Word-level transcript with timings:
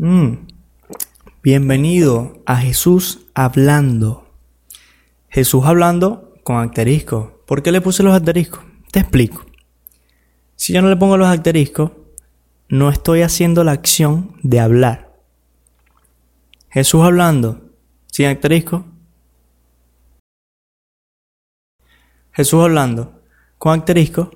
Mm. 0.00 0.46
Bienvenido 1.42 2.40
a 2.46 2.58
Jesús 2.58 3.26
hablando. 3.34 4.32
Jesús 5.28 5.64
hablando 5.64 6.34
con 6.44 6.58
asterisco. 6.58 7.42
¿Por 7.48 7.64
qué 7.64 7.72
le 7.72 7.80
puse 7.80 8.04
los 8.04 8.14
asteriscos? 8.14 8.60
Te 8.92 9.00
explico. 9.00 9.44
Si 10.54 10.72
yo 10.72 10.82
no 10.82 10.88
le 10.88 10.94
pongo 10.94 11.16
los 11.16 11.26
asteriscos, 11.26 11.90
no 12.68 12.90
estoy 12.90 13.22
haciendo 13.22 13.64
la 13.64 13.72
acción 13.72 14.36
de 14.44 14.60
hablar. 14.60 15.18
Jesús 16.70 17.02
hablando 17.02 17.72
sin 18.06 18.26
asterisco. 18.26 18.84
Jesús 22.30 22.62
hablando 22.62 23.20
con 23.58 23.80
asterisco. 23.80 24.30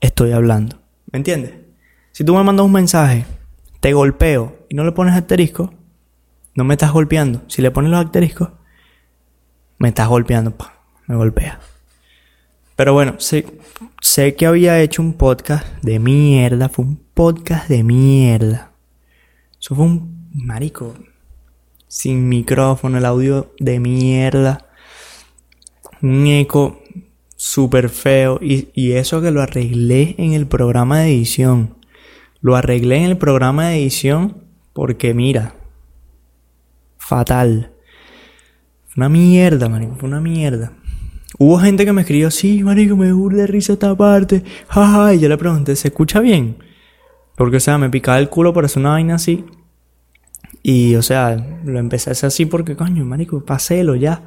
Estoy 0.00 0.32
hablando. 0.32 0.80
¿Me 1.12 1.18
entiendes? 1.18 1.52
Si 2.12 2.24
tú 2.24 2.34
me 2.34 2.42
mandas 2.42 2.64
un 2.64 2.72
mensaje, 2.72 3.26
te 3.80 3.92
golpeo 3.94 4.58
y 4.68 4.74
no 4.74 4.84
le 4.84 4.92
pones 4.92 5.14
asterisco, 5.14 5.74
no 6.54 6.64
me 6.64 6.74
estás 6.74 6.92
golpeando. 6.92 7.42
Si 7.48 7.62
le 7.62 7.70
pones 7.70 7.90
los 7.90 8.04
asteriscos, 8.04 8.50
me 9.78 9.88
estás 9.88 10.08
golpeando. 10.08 10.54
Me 11.06 11.16
golpea. 11.16 11.58
Pero 12.76 12.92
bueno, 12.92 13.16
sé, 13.18 13.46
sé 14.00 14.34
que 14.34 14.46
había 14.46 14.80
hecho 14.80 15.02
un 15.02 15.14
podcast 15.14 15.66
de 15.82 15.98
mierda. 15.98 16.68
Fue 16.68 16.84
un 16.84 17.00
podcast 17.14 17.68
de 17.68 17.82
mierda. 17.82 18.72
Eso 19.58 19.74
fue 19.74 19.84
un 19.86 20.28
marico. 20.32 20.94
Sin 21.88 22.28
micrófono, 22.28 22.98
el 22.98 23.04
audio 23.06 23.52
de 23.58 23.80
mierda. 23.80 24.66
Un 26.02 26.26
eco 26.26 26.82
súper 27.36 27.88
feo. 27.88 28.38
Y, 28.42 28.68
y 28.74 28.92
eso 28.92 29.20
que 29.20 29.30
lo 29.30 29.42
arreglé 29.42 30.14
en 30.18 30.34
el 30.34 30.46
programa 30.46 31.00
de 31.00 31.12
edición. 31.12 31.79
Lo 32.40 32.56
arreglé 32.56 32.98
en 32.98 33.04
el 33.04 33.18
programa 33.18 33.68
de 33.68 33.80
edición 33.80 34.44
porque 34.72 35.14
mira, 35.14 35.54
fatal. 36.96 37.72
Una 38.96 39.08
mierda, 39.08 39.68
marico, 39.68 39.96
fue 39.96 40.08
una 40.08 40.20
mierda. 40.20 40.72
Hubo 41.38 41.58
gente 41.58 41.84
que 41.84 41.92
me 41.92 42.02
escribió, 42.02 42.30
sí, 42.30 42.62
marico, 42.62 42.96
me 42.96 43.12
de 43.12 43.46
risa 43.46 43.74
esta 43.74 43.94
parte, 43.96 44.42
jaja, 44.68 45.14
y 45.14 45.20
yo 45.20 45.28
le 45.28 45.38
pregunté, 45.38 45.76
¿se 45.76 45.88
escucha 45.88 46.20
bien? 46.20 46.58
Porque, 47.36 47.56
o 47.56 47.60
sea, 47.60 47.78
me 47.78 47.88
picaba 47.88 48.18
el 48.18 48.28
culo 48.28 48.52
por 48.52 48.64
hacer 48.64 48.80
una 48.80 48.90
vaina 48.90 49.14
así. 49.14 49.44
Y, 50.62 50.94
o 50.96 51.02
sea, 51.02 51.36
lo 51.64 51.78
empecé 51.78 52.10
a 52.10 52.12
hacer 52.12 52.28
así 52.28 52.46
porque, 52.46 52.76
coño, 52.76 53.04
marico, 53.04 53.44
paselo 53.44 53.96
ya. 53.96 54.22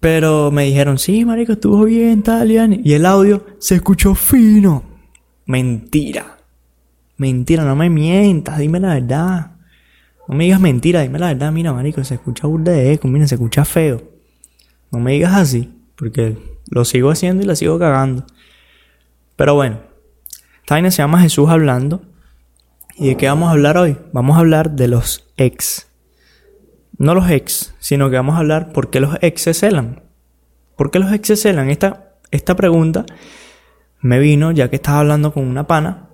Pero 0.00 0.50
me 0.50 0.64
dijeron, 0.64 0.98
sí, 0.98 1.24
marico, 1.24 1.52
estuvo 1.52 1.84
bien, 1.84 2.22
tal, 2.22 2.50
y 2.50 2.92
el 2.92 3.06
audio 3.06 3.46
se 3.58 3.76
escuchó 3.76 4.14
fino. 4.14 4.82
Mentira. 5.46 6.38
Mentira, 7.16 7.64
no 7.64 7.76
me 7.76 7.90
mientas, 7.90 8.58
dime 8.58 8.80
la 8.80 8.94
verdad. 8.94 9.52
No 10.26 10.34
me 10.34 10.44
digas 10.44 10.60
mentira, 10.60 11.02
dime 11.02 11.18
la 11.18 11.28
verdad, 11.28 11.52
mira, 11.52 11.72
marico, 11.72 12.02
se 12.02 12.14
escucha 12.14 12.46
burda 12.46 12.72
de 12.72 12.92
eco, 12.92 13.08
mira, 13.08 13.26
se 13.26 13.34
escucha 13.36 13.64
feo. 13.64 14.02
No 14.90 14.98
me 14.98 15.12
digas 15.12 15.34
así, 15.34 15.72
porque 15.96 16.36
lo 16.70 16.84
sigo 16.84 17.10
haciendo 17.10 17.42
y 17.42 17.46
la 17.46 17.56
sigo 17.56 17.78
cagando. 17.78 18.24
Pero 19.36 19.54
bueno, 19.54 19.80
esta 20.62 20.74
vaina 20.74 20.90
se 20.90 20.98
llama 20.98 21.20
Jesús 21.20 21.48
hablando. 21.48 22.02
¿Y 22.96 23.08
de 23.08 23.16
qué 23.16 23.26
vamos 23.26 23.48
a 23.48 23.52
hablar 23.52 23.76
hoy? 23.76 23.96
Vamos 24.12 24.36
a 24.36 24.40
hablar 24.40 24.70
de 24.70 24.88
los 24.88 25.28
ex. 25.36 25.88
No 26.96 27.14
los 27.14 27.28
ex, 27.28 27.74
sino 27.80 28.08
que 28.08 28.16
vamos 28.16 28.36
a 28.36 28.38
hablar 28.38 28.72
por 28.72 28.90
qué 28.90 29.00
los 29.00 29.16
ex 29.20 29.42
se 29.42 29.54
celan. 29.54 30.02
¿Por 30.76 30.90
qué 30.90 31.00
los 31.00 31.12
ex 31.12 31.26
se 31.26 31.36
celan? 31.36 31.70
Esta, 31.70 32.14
esta 32.30 32.54
pregunta 32.54 33.04
me 34.00 34.18
vino 34.20 34.52
ya 34.52 34.70
que 34.70 34.76
estaba 34.76 35.00
hablando 35.00 35.32
con 35.32 35.44
una 35.44 35.66
pana 35.66 36.08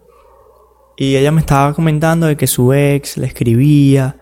y 1.01 1.17
ella 1.17 1.33
me 1.33 1.41
estaba 1.41 1.73
comentando 1.73 2.27
de 2.27 2.37
que 2.37 2.47
su 2.47 2.75
ex 2.75 3.17
le 3.17 3.27
escribía 3.27 4.19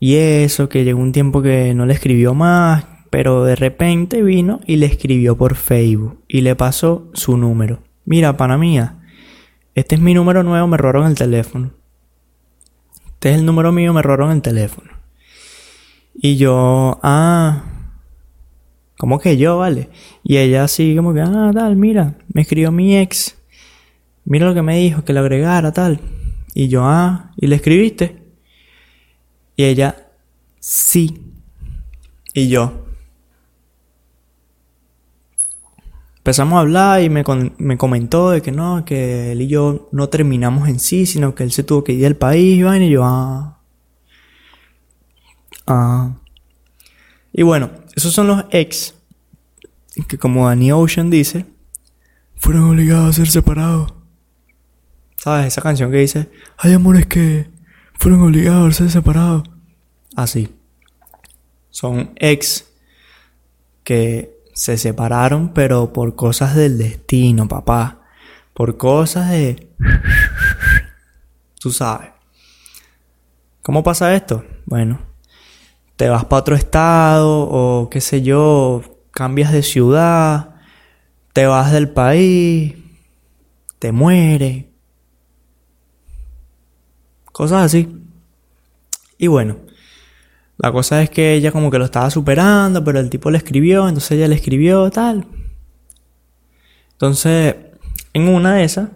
y 0.00 0.16
eso, 0.16 0.68
que 0.68 0.82
llegó 0.82 1.00
un 1.00 1.12
tiempo 1.12 1.40
que 1.40 1.72
no 1.72 1.86
le 1.86 1.94
escribió 1.94 2.34
más, 2.34 2.84
pero 3.10 3.44
de 3.44 3.54
repente 3.54 4.24
vino 4.24 4.58
y 4.66 4.74
le 4.74 4.86
escribió 4.86 5.36
por 5.36 5.54
Facebook 5.54 6.20
y 6.26 6.40
le 6.40 6.56
pasó 6.56 7.08
su 7.12 7.36
número. 7.36 7.78
Mira, 8.04 8.36
pana 8.36 8.58
mía, 8.58 9.04
este 9.76 9.94
es 9.94 10.00
mi 10.00 10.14
número 10.14 10.42
nuevo, 10.42 10.66
me 10.66 10.78
robaron 10.78 11.06
el 11.06 11.14
teléfono. 11.14 11.70
Este 13.12 13.30
es 13.30 13.38
el 13.38 13.46
número 13.46 13.70
mío, 13.70 13.92
me 13.92 14.02
robaron 14.02 14.32
el 14.32 14.42
teléfono. 14.42 14.90
Y 16.12 16.38
yo, 16.38 16.98
ah, 17.04 17.66
¿cómo 18.98 19.20
que 19.20 19.36
yo, 19.36 19.58
vale? 19.58 19.90
Y 20.24 20.38
ella 20.38 20.64
así 20.64 20.96
como 20.96 21.14
que, 21.14 21.20
ah, 21.20 21.52
tal, 21.54 21.76
mira, 21.76 22.16
me 22.34 22.42
escribió 22.42 22.72
mi 22.72 22.98
ex 22.98 23.36
mira 24.24 24.46
lo 24.46 24.54
que 24.54 24.62
me 24.62 24.78
dijo, 24.78 25.04
que 25.04 25.12
le 25.12 25.20
agregara 25.20 25.72
tal. 25.72 26.00
Y 26.54 26.68
yo, 26.68 26.84
ah, 26.84 27.32
¿y 27.36 27.46
le 27.46 27.56
escribiste? 27.56 28.22
Y 29.56 29.64
ella, 29.64 30.08
sí. 30.60 31.32
Y 32.34 32.48
yo. 32.48 32.86
Empezamos 36.18 36.56
a 36.56 36.60
hablar 36.60 37.02
y 37.02 37.10
me, 37.10 37.24
me 37.58 37.76
comentó 37.76 38.30
de 38.30 38.42
que 38.42 38.52
no, 38.52 38.84
que 38.84 39.32
él 39.32 39.42
y 39.42 39.48
yo 39.48 39.88
no 39.92 40.08
terminamos 40.08 40.68
en 40.68 40.78
sí, 40.78 41.04
sino 41.06 41.34
que 41.34 41.42
él 41.42 41.50
se 41.50 41.64
tuvo 41.64 41.82
que 41.82 41.92
ir 41.92 42.02
del 42.02 42.16
país, 42.16 42.56
y 42.56 42.90
yo, 42.90 43.02
ah. 43.04 43.58
Ah. 45.66 46.16
Y 47.32 47.42
bueno, 47.42 47.70
esos 47.96 48.12
son 48.12 48.28
los 48.28 48.44
ex 48.50 48.94
que 50.08 50.18
como 50.18 50.48
Danny 50.48 50.72
Ocean 50.72 51.10
dice, 51.10 51.46
fueron 52.36 52.64
obligados 52.64 53.10
a 53.10 53.12
ser 53.12 53.28
separados. 53.28 53.92
¿Sabes? 55.22 55.46
Esa 55.46 55.62
canción 55.62 55.92
que 55.92 55.98
dice, 55.98 56.28
hay 56.58 56.72
amores 56.72 57.06
que 57.06 57.48
fueron 57.94 58.22
obligados 58.22 58.74
a 58.74 58.78
ser 58.78 58.90
separados. 58.90 59.44
Así. 60.16 60.52
Son 61.70 62.10
ex 62.16 62.68
que 63.84 64.36
se 64.52 64.76
separaron, 64.76 65.54
pero 65.54 65.92
por 65.92 66.16
cosas 66.16 66.56
del 66.56 66.76
destino, 66.76 67.46
papá. 67.46 68.00
Por 68.52 68.76
cosas 68.76 69.30
de... 69.30 69.70
Tú 71.60 71.70
sabes. 71.70 72.10
¿Cómo 73.62 73.84
pasa 73.84 74.16
esto? 74.16 74.44
Bueno, 74.66 74.98
te 75.94 76.08
vas 76.08 76.24
para 76.24 76.40
otro 76.40 76.56
estado 76.56 77.42
o 77.48 77.88
qué 77.90 78.00
sé 78.00 78.22
yo, 78.22 78.82
cambias 79.12 79.52
de 79.52 79.62
ciudad, 79.62 80.56
te 81.32 81.46
vas 81.46 81.70
del 81.70 81.90
país, 81.90 82.74
te 83.78 83.92
mueres, 83.92 84.71
Cosas 87.32 87.64
así. 87.64 87.88
Y 89.18 89.26
bueno, 89.26 89.56
la 90.58 90.70
cosa 90.70 91.02
es 91.02 91.10
que 91.10 91.34
ella 91.34 91.50
como 91.50 91.70
que 91.70 91.78
lo 91.78 91.84
estaba 91.84 92.10
superando, 92.10 92.84
pero 92.84 93.00
el 93.00 93.10
tipo 93.10 93.30
le 93.30 93.38
escribió, 93.38 93.88
entonces 93.88 94.12
ella 94.12 94.28
le 94.28 94.36
escribió 94.36 94.90
tal. 94.90 95.26
Entonces, 96.92 97.56
en 98.12 98.28
una 98.28 98.54
de 98.54 98.64
esas, 98.64 98.90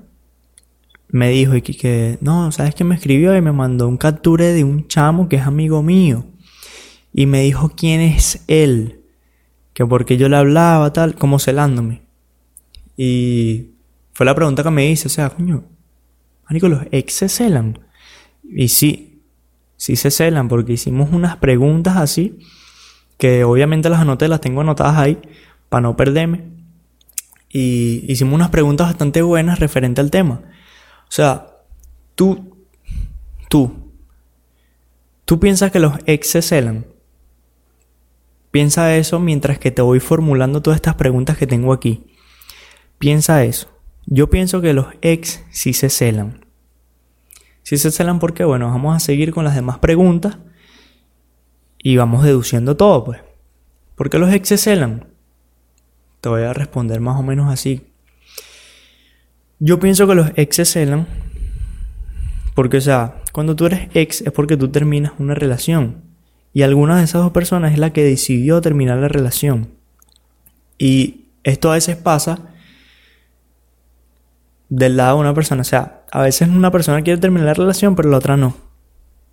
me 1.09 1.31
dijo 1.31 1.57
y 1.57 1.63
que, 1.63 2.19
no, 2.21 2.53
¿sabes 2.53 2.75
qué 2.75 2.85
me 2.85 2.95
escribió? 2.95 3.37
Y 3.37 3.41
me 3.41 3.53
mandó 3.53 3.89
un 3.89 3.97
capture 3.97 4.53
de 4.53 4.65
un 4.65 4.87
chamo 4.87 5.29
que 5.29 5.37
es 5.37 5.43
amigo 5.43 5.83
mío. 5.83 6.27
Y 7.13 7.27
me 7.27 7.41
dijo 7.41 7.73
quién 7.77 8.01
es 8.01 8.45
él. 8.47 9.01
Que 9.73 9.87
porque 9.87 10.17
yo 10.17 10.29
le 10.29 10.37
hablaba, 10.37 10.93
tal, 10.93 11.15
como 11.15 11.39
celándome. 11.39 12.03
Y 12.97 13.71
fue 14.13 14.27
la 14.27 14.35
pregunta 14.35 14.63
que 14.63 14.71
me 14.71 14.91
hice, 14.91 15.09
o 15.09 15.11
sea, 15.11 15.31
coño, 15.31 15.65
marico, 16.49 16.69
los 16.69 16.83
ex 16.93 17.15
se 17.15 17.29
celan. 17.29 17.79
Y 18.49 18.69
sí, 18.69 19.23
sí 19.77 19.97
se 19.97 20.11
celan 20.11 20.49
porque 20.49 20.75
hicimos 20.75 21.11
unas 21.13 21.37
preguntas 21.37 21.97
así, 21.97 22.39
que 23.19 23.45
obviamente 23.45 23.89
las 23.89 24.01
anoté, 24.01 24.29
las 24.29 24.41
tengo 24.41 24.61
anotadas 24.61 24.97
ahí 24.97 25.19
para 25.69 25.83
no 25.83 25.97
perderme. 25.97 26.45
Y 27.49 28.05
hicimos 28.11 28.35
unas 28.35 28.51
preguntas 28.51 28.89
bastante 28.89 29.23
buenas 29.23 29.59
referente 29.59 30.01
al 30.01 30.11
tema. 30.11 30.43
O 31.09 31.13
sea, 31.13 31.47
tú, 32.15 32.67
tú, 33.49 33.93
tú 35.25 35.41
piensas 35.41 35.71
que 35.71 35.79
los 35.79 35.95
ex 36.07 36.29
se 36.29 36.43
celan. 36.43 36.87
Piensa 38.51 38.97
eso 38.97 39.21
mientras 39.21 39.59
que 39.59 39.71
te 39.71 39.83
voy 39.83 40.01
formulando 40.01 40.63
todas 40.63 40.77
estas 40.77 40.95
preguntas 40.95 41.37
que 41.37 41.47
tengo 41.47 41.73
aquí. 41.73 42.07
Piensa 42.99 43.45
eso. 43.45 43.69
Yo 44.07 44.31
pienso 44.31 44.61
que 44.61 44.73
los 44.73 44.87
ex 45.03 45.45
sí 45.51 45.73
se 45.73 45.91
celan. 45.91 46.46
Si 47.67 47.79
se 47.79 47.91
celan, 47.91 48.21
¿por 48.21 48.33
qué? 48.33 48.45
Bueno, 48.45 48.69
vamos 48.69 48.95
a 48.95 49.01
seguir 49.01 49.33
con 49.33 49.45
las 49.45 49.57
demás 49.57 49.81
preguntas 49.81 50.39
y 51.83 51.97
vamos 51.97 52.23
deduciendo 52.23 52.77
todo, 52.77 53.03
pues. 53.03 53.19
¿Por 53.97 54.09
qué 54.09 54.21
los 54.21 54.33
ex 54.33 54.51
se 54.51 54.57
celan? 54.57 55.09
Te 56.21 56.29
voy 56.29 56.43
a 56.43 56.53
responder 56.53 57.01
más 57.01 57.19
o 57.19 57.25
menos 57.25 57.53
así. 57.53 57.89
Yo 59.59 59.81
pienso 59.81 60.07
que 60.07 60.15
los 60.15 60.31
ex 60.37 60.55
se 60.55 60.65
celan 60.65 61.09
porque, 62.55 62.77
o 62.77 62.81
sea, 62.81 63.17
cuando 63.33 63.57
tú 63.57 63.67
eres 63.67 63.89
ex 63.95 64.21
es 64.21 64.31
porque 64.31 64.57
tú 64.57 64.69
terminas 64.69 65.15
una 65.19 65.35
relación. 65.35 66.05
Y 66.53 66.63
alguna 66.63 66.99
de 66.99 67.03
esas 67.03 67.21
dos 67.21 67.33
personas 67.33 67.73
es 67.73 67.81
la 67.81 67.93
que 67.93 68.05
decidió 68.05 68.61
terminar 68.61 68.99
la 68.99 69.09
relación. 69.09 69.73
Y 70.79 71.25
esto 71.43 71.73
a 71.73 71.75
veces 71.75 71.97
pasa 71.97 72.49
del 74.69 74.97
lado 74.97 75.17
de 75.17 75.21
una 75.23 75.35
persona. 75.35 75.63
O 75.63 75.65
sea, 75.65 76.05
a 76.11 76.23
veces 76.23 76.49
una 76.49 76.71
persona 76.71 77.03
quiere 77.03 77.21
terminar 77.21 77.47
la 77.47 77.55
relación, 77.55 77.95
pero 77.97 78.11
la 78.11 78.19
otra 78.19 78.37
no. 78.37 78.57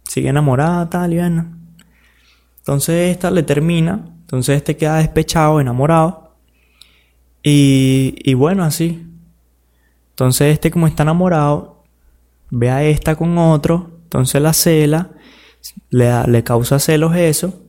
sigue 0.07 0.30
enamorada, 0.30 0.89
tal 0.89 1.13
y 1.13 1.18
bueno. 1.18 1.57
Entonces 2.59 3.12
esta 3.12 3.30
le 3.31 3.44
termina, 3.44 4.06
entonces 4.21 4.57
este 4.57 4.77
queda 4.77 4.97
despechado, 4.97 5.59
enamorado. 5.59 6.35
Y, 7.41 8.15
y 8.24 8.33
bueno, 8.35 8.63
así. 8.63 9.06
Entonces 10.12 10.53
este 10.53 10.71
como 10.71 10.88
está 10.88 11.03
enamorado, 11.03 11.83
ve 12.51 12.69
a 12.69 12.83
esta 12.83 13.15
con 13.15 13.38
otro, 13.38 14.00
entonces 14.03 14.41
la 14.41 14.53
cela, 14.53 15.09
le, 15.89 16.12
le 16.27 16.44
causa 16.44 16.80
celos 16.80 17.15
eso, 17.15 17.63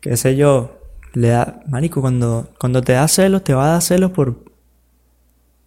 qué 0.00 0.16
sé 0.16 0.36
yo, 0.36 0.78
le 1.12 1.28
da, 1.28 1.60
marico, 1.66 2.00
cuando, 2.00 2.48
cuando 2.58 2.82
te 2.82 2.92
da 2.92 3.08
celos, 3.08 3.44
te 3.44 3.54
va 3.54 3.66
a 3.66 3.72
dar 3.72 3.82
celos 3.82 4.12
por, 4.12 4.44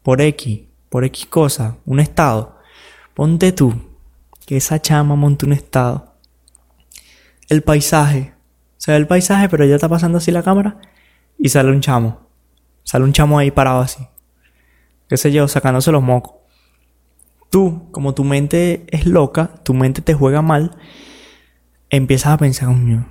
por 0.03 0.21
X, 0.21 0.61
por 0.95 1.03
X 1.03 1.25
cosa, 1.25 1.75
un 1.85 1.99
estado. 1.99 2.57
Ponte 3.15 3.51
tú, 3.51 3.73
que 4.45 4.55
esa 4.55 4.81
chama 4.81 5.17
monte 5.17 5.45
un 5.45 5.51
estado. 5.51 6.15
El 7.49 7.63
paisaje. 7.63 8.33
Se 8.77 8.91
ve 8.91 8.97
el 8.99 9.05
paisaje, 9.05 9.49
pero 9.49 9.65
ya 9.65 9.75
está 9.75 9.89
pasando 9.89 10.19
así 10.19 10.31
la 10.31 10.41
cámara 10.41 10.79
y 11.37 11.49
sale 11.49 11.69
un 11.71 11.81
chamo. 11.81 12.29
Sale 12.85 13.03
un 13.03 13.11
chamo 13.11 13.37
ahí 13.37 13.51
parado 13.51 13.81
así. 13.81 14.07
Qué 15.09 15.17
sé 15.17 15.33
yo, 15.33 15.49
sacándose 15.49 15.91
los 15.91 16.01
mocos. 16.01 16.35
Tú, 17.49 17.91
como 17.91 18.13
tu 18.13 18.23
mente 18.23 18.85
es 18.87 19.05
loca, 19.05 19.47
tu 19.63 19.73
mente 19.73 20.01
te 20.01 20.13
juega 20.13 20.41
mal, 20.41 20.77
empiezas 21.89 22.31
a 22.31 22.37
pensar, 22.37 22.69
coño, 22.69 23.05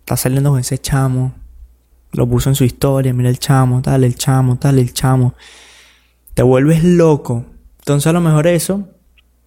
está 0.00 0.18
saliendo 0.18 0.50
con 0.50 0.60
ese 0.60 0.76
chamo, 0.76 1.32
lo 2.12 2.28
puso 2.28 2.50
en 2.50 2.56
su 2.56 2.64
historia, 2.64 3.14
mira 3.14 3.30
el 3.30 3.38
chamo, 3.38 3.80
tal, 3.80 4.04
el 4.04 4.16
chamo, 4.16 4.58
tal, 4.58 4.78
el 4.78 4.92
chamo. 4.92 5.34
Te 6.34 6.42
vuelves 6.42 6.84
loco. 6.84 7.44
Entonces 7.80 8.06
a 8.06 8.12
lo 8.12 8.20
mejor 8.20 8.46
eso, 8.46 8.88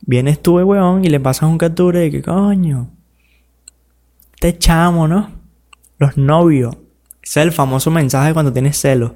vienes 0.01 0.41
tú, 0.41 0.59
weón, 0.59 1.06
y 1.06 1.09
le 1.09 1.19
pasas 1.19 1.50
un 1.50 1.57
captura 1.57 2.03
y 2.03 2.12
que 2.12 2.21
coño. 2.21 2.89
Te 4.39 4.57
chamo, 4.57 5.07
¿no? 5.07 5.31
Los 5.97 6.18
novios. 6.18 6.75
Ese 7.21 7.39
es 7.39 7.45
el 7.45 7.51
famoso 7.51 7.89
mensaje 7.91 8.33
cuando 8.33 8.51
tienes 8.51 8.77
celos. 8.77 9.13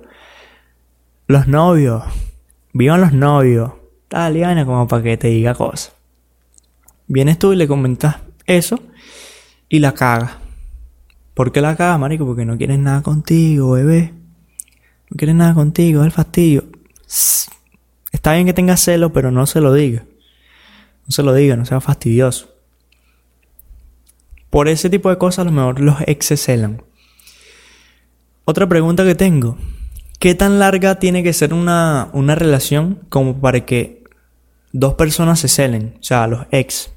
Los 1.28 1.48
novios. 1.48 2.04
Vivan 2.74 3.02
los 3.02 3.12
novios. 3.12 3.72
Tal 4.08 4.38
y 4.38 4.66
como 4.66 4.88
para 4.88 5.04
que 5.04 5.18
te 5.18 5.28
diga 5.28 5.54
cosas. 5.54 5.94
Vienes 7.08 7.40
tú 7.40 7.52
y 7.52 7.58
le 7.58 7.68
comentas 7.68 8.18
eso 8.46 8.80
y 9.68 9.80
la 9.80 9.94
cagas. 9.94 10.38
¿Por 11.34 11.52
qué 11.52 11.62
la 11.62 11.75
cagas, 11.75 12.00
marico? 12.00 12.25
Porque 12.25 12.46
no 12.46 12.58
quieres 12.58 12.80
nada 12.80 13.02
contigo, 13.02 13.72
bebé. 13.72 14.13
No 15.10 15.18
quieres 15.18 15.36
nada 15.36 15.54
contigo, 15.54 16.04
el 16.04 16.12
fastidio. 16.12 16.66
Está 18.12 18.33
bien 18.33 18.45
que 18.45 18.54
tengas 18.54 18.81
celo, 18.81 19.12
pero 19.13 19.31
no 19.31 19.45
se 19.45 19.62
lo 19.62 19.74
diga. 19.74 20.06
No 21.06 21.12
se 21.12 21.24
lo 21.24 21.33
diga, 21.33 21.56
no 21.56 21.65
sea 21.65 21.81
fastidioso. 21.81 22.54
Por 24.50 24.68
ese 24.68 24.89
tipo 24.89 25.09
de 25.09 25.18
cosas 25.18 25.39
a 25.39 25.44
lo 25.45 25.51
mejor 25.51 25.80
los 25.80 25.98
ex 26.06 26.25
se 26.25 26.38
celan. 26.38 26.83
Otra 28.45 28.68
pregunta 28.68 29.04
que 29.04 29.15
tengo. 29.15 29.57
¿Qué 30.19 30.33
tan 30.36 30.57
larga 30.57 31.00
tiene 31.00 31.21
que 31.21 31.33
ser 31.33 31.54
una, 31.54 32.09
una 32.13 32.33
relación 32.33 33.01
como 33.09 33.39
para 33.39 33.65
que 33.65 34.04
dos 34.71 34.95
personas 34.95 35.39
se 35.39 35.48
celen? 35.48 35.98
O 36.00 36.03
sea, 36.03 36.27
los 36.27 36.48
ex. 36.51 36.92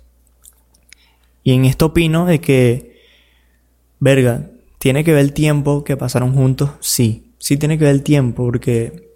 Y 1.42 1.52
en 1.52 1.64
esto 1.64 1.86
opino 1.86 2.24
de 2.24 2.40
que, 2.40 3.00
verga, 3.98 4.50
tiene 4.78 5.04
que 5.04 5.12
ver 5.12 5.20
el 5.20 5.32
tiempo 5.32 5.84
que 5.84 5.96
pasaron 5.96 6.34
juntos. 6.34 6.70
Sí, 6.80 7.32
sí 7.38 7.56
tiene 7.56 7.78
que 7.78 7.84
ver 7.84 7.94
el 7.94 8.02
tiempo 8.02 8.44
porque 8.44 9.09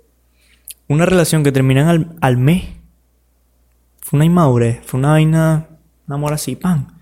una 0.88 1.06
relación 1.06 1.42
que 1.42 1.52
termina 1.52 1.88
al, 1.90 2.16
al 2.20 2.36
mes 2.36 2.64
fue 4.00 4.18
una 4.18 4.26
inmadurez, 4.26 4.80
fue 4.84 4.98
una 4.98 5.12
vaina, 5.12 5.68
un 6.06 6.14
amor 6.14 6.34
así, 6.34 6.56
pan. 6.56 6.98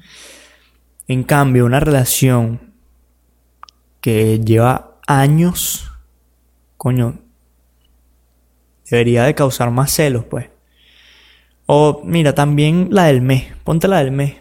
En 1.08 1.24
cambio, 1.24 1.66
una 1.66 1.80
relación 1.80 2.72
que 4.00 4.40
lleva 4.40 4.98
años, 5.06 5.90
coño, 6.76 7.18
debería 8.88 9.24
de 9.24 9.34
causar 9.34 9.70
más 9.70 9.90
celos, 9.90 10.24
pues. 10.26 10.50
O 11.66 12.02
mira, 12.04 12.34
también 12.34 12.88
la 12.90 13.04
del 13.06 13.22
mes, 13.22 13.46
ponte 13.64 13.88
la 13.88 13.98
del 13.98 14.12
mes. 14.12 14.36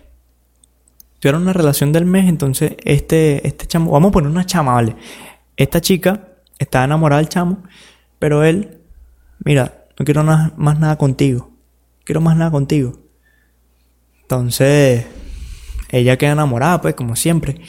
Tuvieron 1.20 1.44
una 1.44 1.54
relación 1.54 1.92
del 1.94 2.06
mes, 2.06 2.28
entonces 2.28 2.76
este, 2.84 3.48
este 3.48 3.66
chamo, 3.68 3.92
vamos 3.92 4.10
a 4.10 4.12
poner 4.12 4.30
una 4.30 4.46
chama, 4.46 4.74
¿vale? 4.74 4.96
Esta 5.56 5.80
chica 5.80 6.28
estaba 6.60 6.86
enamorada 6.86 7.22
del 7.22 7.30
chamo, 7.30 7.64
pero 8.20 8.44
él, 8.44 8.81
mira, 9.44 9.86
no 10.00 10.06
quiero 10.06 10.24
más 10.24 10.80
nada 10.80 10.98
contigo 10.98 11.52
quiero 12.04 12.22
más 12.22 12.36
nada 12.36 12.52
contigo. 12.52 13.00
Entonces, 14.24 15.06
ella 15.90 16.18
queda 16.18 16.34
enamorada, 16.34 16.82
pues, 16.82 16.96
como 16.96 17.16
siempre. 17.16 17.62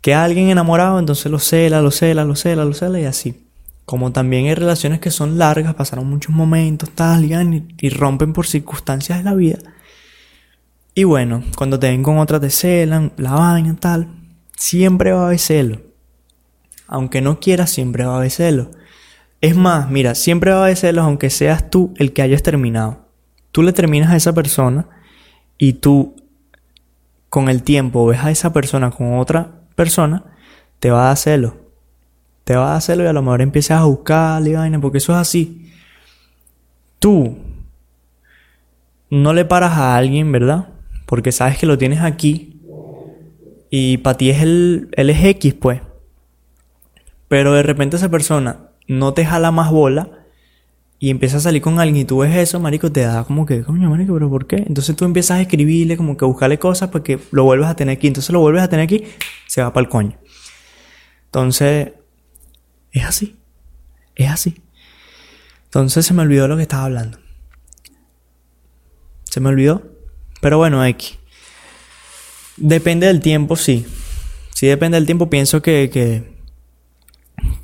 Queda 0.00 0.24
alguien 0.24 0.48
enamorado, 0.48 0.98
entonces 0.98 1.30
lo 1.30 1.38
cela, 1.38 1.80
lo 1.80 1.90
cela, 1.90 2.24
lo 2.24 2.34
cela, 2.34 2.64
lo 2.64 2.74
cela 2.74 3.00
y 3.00 3.04
así. 3.04 3.46
Como 3.84 4.12
también 4.12 4.46
hay 4.46 4.54
relaciones 4.54 5.00
que 5.00 5.10
son 5.10 5.38
largas, 5.38 5.74
pasaron 5.74 6.06
muchos 6.06 6.34
momentos, 6.34 6.90
tal, 6.90 7.24
y, 7.24 7.66
y 7.80 7.88
rompen 7.90 8.32
por 8.32 8.46
circunstancias 8.46 9.18
de 9.18 9.24
la 9.24 9.34
vida. 9.34 9.58
Y 10.94 11.04
bueno, 11.04 11.42
cuando 11.56 11.78
te 11.78 11.88
ven 11.88 12.02
con 12.02 12.18
otra 12.18 12.38
te 12.38 12.50
celan, 12.50 13.12
la 13.16 13.32
vaina, 13.32 13.74
tal. 13.78 14.08
Siempre 14.56 15.12
va 15.12 15.22
a 15.22 15.26
haber 15.26 15.38
celo. 15.38 15.80
Aunque 16.86 17.22
no 17.22 17.40
quieras, 17.40 17.70
siempre 17.70 18.04
va 18.04 18.14
a 18.14 18.16
haber 18.18 18.30
celo. 18.30 18.70
Es 19.42 19.54
más, 19.54 19.90
mira, 19.90 20.14
siempre 20.14 20.52
va 20.52 20.60
a 20.60 20.64
haber 20.64 20.76
celos 20.78 21.04
aunque 21.04 21.28
seas 21.28 21.68
tú 21.68 21.92
el 21.98 22.14
que 22.14 22.22
hayas 22.22 22.42
terminado 22.42 23.02
tú 23.52 23.62
le 23.62 23.72
terminas 23.72 24.10
a 24.10 24.16
esa 24.16 24.32
persona 24.32 24.86
y 25.58 25.74
tú 25.74 26.16
con 27.28 27.48
el 27.48 27.62
tiempo 27.62 28.06
ves 28.06 28.20
a 28.20 28.30
esa 28.30 28.52
persona 28.52 28.90
con 28.90 29.18
otra 29.18 29.60
persona, 29.76 30.24
te 30.80 30.90
va 30.90 31.04
a 31.04 31.06
dar 31.08 31.16
celo. 31.16 31.56
Te 32.44 32.56
va 32.56 32.70
a 32.70 32.72
dar 32.72 32.82
celo 32.82 33.04
y 33.04 33.06
a 33.06 33.12
lo 33.12 33.22
mejor 33.22 33.40
empiezas 33.40 33.80
a 33.80 33.84
buscar 33.84 34.42
vaina, 34.42 34.80
porque 34.80 34.98
eso 34.98 35.12
es 35.12 35.18
así. 35.18 35.72
Tú 36.98 37.38
no 39.08 39.32
le 39.32 39.44
paras 39.44 39.72
a 39.72 39.96
alguien, 39.96 40.32
¿verdad? 40.32 40.68
Porque 41.06 41.30
sabes 41.30 41.58
que 41.58 41.66
lo 41.66 41.78
tienes 41.78 42.00
aquí 42.00 42.60
y 43.70 43.98
para 43.98 44.16
ti 44.16 44.30
es 44.30 44.42
el, 44.42 44.88
él 44.92 45.10
es 45.10 45.24
X, 45.24 45.54
pues. 45.54 45.80
Pero 47.28 47.52
de 47.52 47.62
repente 47.62 47.96
esa 47.96 48.10
persona 48.10 48.71
no 48.88 49.14
te 49.14 49.24
jala 49.24 49.50
más 49.50 49.70
bola 49.70 50.22
y 50.98 51.10
empiezas 51.10 51.38
a 51.38 51.48
salir 51.48 51.62
con 51.62 51.80
alguien 51.80 51.96
y 51.96 52.04
tú 52.04 52.18
ves 52.18 52.36
eso, 52.36 52.60
marico, 52.60 52.92
te 52.92 53.00
da 53.00 53.24
como 53.24 53.44
que, 53.44 53.62
coño, 53.64 53.90
marico, 53.90 54.14
pero 54.14 54.30
¿por 54.30 54.46
qué? 54.46 54.56
Entonces 54.56 54.94
tú 54.94 55.04
empiezas 55.04 55.38
a 55.38 55.40
escribirle, 55.40 55.96
como 55.96 56.16
que 56.16 56.24
a 56.24 56.28
buscarle 56.28 56.60
cosas 56.60 56.90
para 56.90 57.02
que 57.02 57.18
lo 57.32 57.42
vuelvas 57.42 57.70
a 57.70 57.74
tener 57.74 57.96
aquí. 57.96 58.06
Entonces 58.06 58.30
lo 58.30 58.38
vuelves 58.38 58.62
a 58.62 58.68
tener 58.68 58.84
aquí, 58.84 59.04
se 59.48 59.62
va 59.62 59.72
para 59.72 59.84
el 59.84 59.90
coño. 59.90 60.16
Entonces, 61.24 61.92
es 62.92 63.04
así. 63.04 63.36
Es 64.14 64.30
así. 64.30 64.62
Entonces 65.64 66.06
se 66.06 66.14
me 66.14 66.22
olvidó 66.22 66.46
lo 66.46 66.56
que 66.56 66.62
estaba 66.62 66.84
hablando. 66.84 67.18
Se 69.24 69.40
me 69.40 69.48
olvidó. 69.48 69.82
Pero 70.40 70.58
bueno, 70.58 70.84
X. 70.84 71.18
Depende 72.58 73.06
del 73.08 73.20
tiempo, 73.20 73.56
sí. 73.56 73.86
Sí 74.54 74.66
depende 74.66 74.96
del 74.98 75.06
tiempo. 75.06 75.30
Pienso 75.30 75.62
que, 75.62 75.90
que 75.92 76.31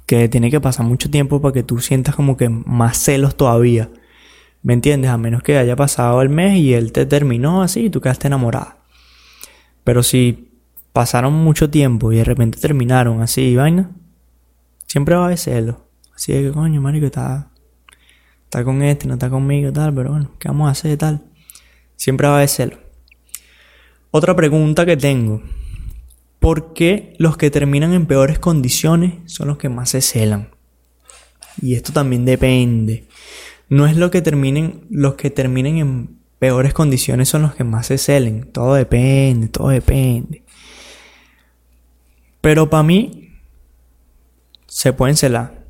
que 0.09 0.27
tiene 0.31 0.51
que 0.51 0.59
pasar 0.59 0.87
mucho 0.87 1.11
tiempo 1.11 1.43
para 1.43 1.53
que 1.53 1.63
tú 1.63 1.81
sientas 1.81 2.17
como 2.17 2.39
que 2.39 2.49
más 2.49 2.97
celos 2.97 3.37
todavía. 3.37 3.91
¿Me 4.63 4.73
entiendes? 4.73 5.11
A 5.11 5.19
menos 5.19 5.43
que 5.43 5.59
haya 5.59 5.77
pasado 5.77 6.23
el 6.23 6.31
mes 6.31 6.57
y 6.57 6.73
él 6.73 6.93
te 6.93 7.05
terminó 7.05 7.63
así 7.63 7.85
y 7.85 7.91
tú 7.91 8.01
quedaste 8.01 8.27
enamorada. 8.27 8.79
Pero 9.85 10.03
si 10.03 10.51
pasaron 10.95 11.35
mucho 11.35 11.69
tiempo 11.69 12.11
y 12.11 12.17
de 12.17 12.25
repente 12.25 12.59
terminaron 12.59 13.21
así 13.21 13.43
y 13.43 13.57
vaina, 13.57 13.91
siempre 14.87 15.15
va 15.15 15.21
a 15.21 15.25
haber 15.27 15.37
celos. 15.37 15.77
Así 16.17 16.33
de 16.33 16.43
que 16.45 16.53
coño, 16.53 16.81
marico, 16.81 17.05
está, 17.05 17.51
está 18.45 18.65
con 18.65 18.81
este, 18.81 19.07
no 19.07 19.15
está 19.15 19.29
conmigo, 19.29 19.71
tal, 19.75 19.93
pero 19.93 20.13
bueno, 20.13 20.31
¿qué 20.39 20.49
vamos 20.49 20.69
a 20.69 20.71
hacer, 20.71 20.97
tal? 20.97 21.21
Siempre 21.97 22.29
va 22.29 22.33
a 22.33 22.37
haber 22.39 22.49
celos. 22.49 22.79
Otra 24.11 24.35
pregunta 24.35 24.87
que 24.87 24.97
tengo. 24.97 25.43
¿Por 26.39 26.73
qué 26.73 27.15
los 27.19 27.37
que 27.37 27.51
terminan 27.51 27.93
en 27.93 28.07
peores 28.07 28.39
condiciones 28.39 29.15
son 29.27 29.49
los 29.49 29.59
que 29.59 29.69
más 29.69 29.91
se 29.91 30.01
celan? 30.01 30.51
Y 31.61 31.75
esto 31.75 31.93
también 31.93 32.25
depende. 32.25 33.07
No 33.69 33.87
es 33.87 33.97
lo 33.97 34.11
que 34.11 34.23
terminen, 34.23 34.87
los 34.89 35.15
que 35.15 35.31
terminen 35.31 35.79
en 35.79 36.19
peores 36.39 36.73
condiciones 36.73 37.29
son 37.29 37.43
los 37.43 37.55
que 37.55 37.65
más 37.65 37.87
se 37.87 37.99
celen. 37.99 38.51
Todo 38.53 38.75
depende, 38.75 39.49
todo 39.49 39.69
depende. 39.69 40.45
Pero 42.41 42.71
para 42.71 42.85
mí, 42.85 43.29
se 44.67 44.93
pueden 44.93 45.17
celar. 45.17 45.67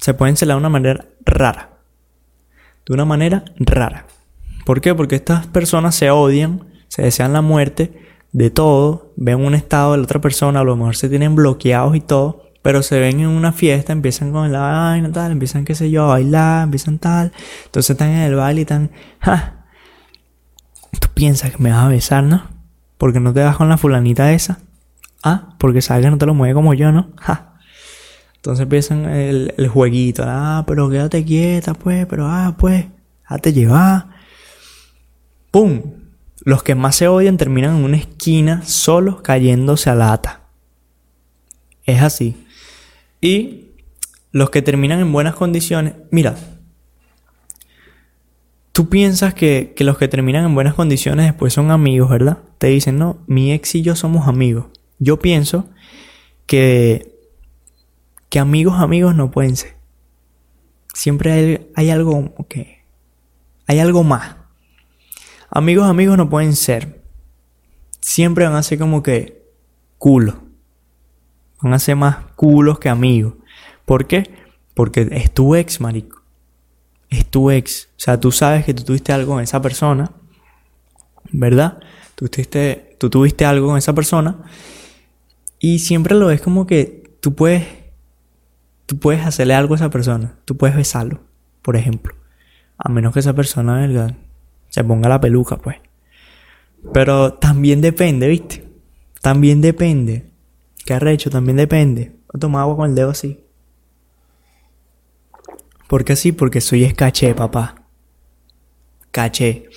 Se 0.00 0.14
pueden 0.14 0.36
celar 0.36 0.56
de 0.56 0.60
una 0.60 0.68
manera 0.68 1.06
rara. 1.24 1.78
De 2.86 2.94
una 2.94 3.04
manera 3.04 3.44
rara. 3.56 4.06
¿Por 4.64 4.80
qué? 4.80 4.94
Porque 4.94 5.16
estas 5.16 5.46
personas 5.48 5.94
se 5.96 6.10
odian, 6.10 6.66
se 6.88 7.02
desean 7.02 7.32
la 7.32 7.42
muerte 7.42 7.92
de 8.32 8.50
todo, 8.50 9.12
ven 9.16 9.44
un 9.44 9.54
estado 9.54 9.92
de 9.92 9.98
la 9.98 10.04
otra 10.04 10.20
persona, 10.20 10.60
a 10.60 10.64
lo 10.64 10.76
mejor 10.76 10.96
se 10.96 11.08
tienen 11.08 11.34
bloqueados 11.34 11.94
y 11.96 12.00
todo, 12.00 12.50
pero 12.62 12.82
se 12.82 12.98
ven 12.98 13.20
en 13.20 13.28
una 13.28 13.52
fiesta, 13.52 13.92
empiezan 13.92 14.32
con 14.32 14.50
la 14.50 14.60
vaina, 14.60 15.12
tal, 15.12 15.32
empiezan, 15.32 15.64
qué 15.64 15.74
sé 15.74 15.90
yo, 15.90 16.04
a 16.04 16.08
bailar, 16.08 16.64
empiezan 16.64 16.98
tal, 16.98 17.32
entonces 17.66 17.90
están 17.90 18.10
en 18.10 18.22
el 18.22 18.34
baile 18.34 18.60
y 18.60 18.62
están, 18.62 18.90
ja, 19.20 19.66
tú 20.98 21.08
piensas 21.14 21.50
que 21.50 21.62
me 21.62 21.70
vas 21.70 21.84
a 21.84 21.88
besar, 21.88 22.24
¿no? 22.24 22.48
¿Por 22.98 23.12
qué 23.12 23.20
no 23.20 23.32
te 23.32 23.42
vas 23.42 23.56
con 23.56 23.68
la 23.68 23.78
fulanita 23.78 24.32
esa? 24.32 24.60
Ah, 25.22 25.54
porque 25.58 25.82
sabes 25.82 26.04
que 26.04 26.10
no 26.10 26.18
te 26.18 26.26
lo 26.26 26.34
mueve 26.34 26.54
como 26.54 26.74
yo, 26.74 26.92
¿no? 26.92 27.10
Ja. 27.16 27.52
Entonces 28.36 28.64
empiezan 28.64 29.04
el, 29.04 29.54
el 29.56 29.68
jueguito. 29.68 30.24
Ah, 30.26 30.64
pero 30.66 30.90
quédate 30.90 31.24
quieta, 31.24 31.74
pues. 31.74 32.06
Pero, 32.06 32.26
ah, 32.26 32.56
pues. 32.58 32.86
Hazte 33.24 33.52
llevar. 33.52 34.08
¡Pum! 35.52 36.01
Los 36.44 36.62
que 36.62 36.74
más 36.74 36.96
se 36.96 37.08
odian 37.08 37.36
terminan 37.36 37.76
en 37.76 37.84
una 37.84 37.96
esquina 37.96 38.62
solos 38.62 39.20
cayéndose 39.22 39.90
a 39.90 39.94
lata. 39.94 40.42
Es 41.84 42.02
así. 42.02 42.46
Y 43.20 43.70
los 44.32 44.50
que 44.50 44.62
terminan 44.62 45.00
en 45.00 45.12
buenas 45.12 45.34
condiciones. 45.34 45.94
Mira, 46.10 46.36
tú 48.72 48.88
piensas 48.88 49.34
que, 49.34 49.74
los 49.78 49.98
que 49.98 50.08
terminan 50.08 50.44
en 50.44 50.54
buenas 50.54 50.74
condiciones 50.74 51.26
después 51.26 51.52
son 51.52 51.70
amigos, 51.70 52.10
¿verdad? 52.10 52.38
Te 52.58 52.68
dicen, 52.68 52.98
no, 52.98 53.22
mi 53.26 53.52
ex 53.52 53.74
y 53.76 53.82
yo 53.82 53.94
somos 53.94 54.26
amigos. 54.26 54.66
Yo 54.98 55.18
pienso 55.18 55.68
que, 56.46 57.14
que 58.28 58.38
amigos, 58.38 58.80
amigos 58.80 59.14
no 59.14 59.30
pueden 59.30 59.56
ser. 59.56 59.76
Siempre 60.92 61.32
hay, 61.32 61.70
hay 61.74 61.90
algo 61.90 62.34
que... 62.48 62.82
Hay 63.68 63.78
algo 63.78 64.02
más. 64.02 64.41
Amigos, 65.54 65.86
amigos 65.86 66.16
no 66.16 66.30
pueden 66.30 66.56
ser. 66.56 67.02
Siempre 68.00 68.46
van 68.46 68.54
a 68.54 68.62
ser 68.62 68.78
como 68.78 69.02
que 69.02 69.50
culo. 69.98 70.42
Van 71.60 71.74
a 71.74 71.78
ser 71.78 71.94
más 71.94 72.16
culos 72.36 72.78
que 72.78 72.88
amigos. 72.88 73.34
¿Por 73.84 74.06
qué? 74.06 74.34
Porque 74.72 75.06
es 75.12 75.30
tu 75.30 75.54
ex, 75.54 75.78
marico. 75.78 76.22
Es 77.10 77.26
tu 77.26 77.50
ex. 77.50 77.90
O 77.98 78.00
sea, 78.00 78.18
tú 78.18 78.32
sabes 78.32 78.64
que 78.64 78.72
tú 78.72 78.82
tuviste 78.82 79.12
algo 79.12 79.34
con 79.34 79.42
esa 79.42 79.60
persona. 79.60 80.10
¿Verdad? 81.30 81.80
Tú 82.14 82.30
tuviste, 82.30 82.96
tú 82.98 83.10
tuviste 83.10 83.44
algo 83.44 83.66
con 83.66 83.76
esa 83.76 83.94
persona. 83.94 84.38
Y 85.58 85.80
siempre 85.80 86.14
lo 86.14 86.28
ves 86.28 86.40
como 86.40 86.66
que 86.66 87.14
tú 87.20 87.34
puedes. 87.34 87.66
Tú 88.86 88.98
puedes 88.98 89.26
hacerle 89.26 89.52
algo 89.52 89.74
a 89.74 89.76
esa 89.76 89.90
persona. 89.90 90.34
Tú 90.46 90.56
puedes 90.56 90.74
besarlo, 90.74 91.20
por 91.60 91.76
ejemplo. 91.76 92.14
A 92.78 92.88
menos 92.88 93.12
que 93.12 93.20
esa 93.20 93.34
persona, 93.34 93.74
¿verdad? 93.74 94.16
Se 94.72 94.82
ponga 94.82 95.06
la 95.06 95.20
peluca, 95.20 95.58
pues. 95.58 95.76
Pero 96.94 97.34
también 97.34 97.82
depende, 97.82 98.26
¿viste? 98.26 98.66
También 99.20 99.60
depende. 99.60 100.30
¿Qué 100.86 100.94
arrecho? 100.94 101.28
También 101.28 101.58
depende. 101.58 102.06
Voy 102.06 102.32
a 102.32 102.38
tomar 102.38 102.62
agua 102.62 102.76
con 102.76 102.88
el 102.88 102.96
dedo 102.96 103.10
así. 103.10 103.44
¿Por 105.88 106.06
qué 106.06 106.14
así? 106.14 106.32
Porque 106.32 106.62
soy 106.62 106.84
escaché, 106.84 107.34
papá. 107.34 107.82
Caché. 109.10 109.68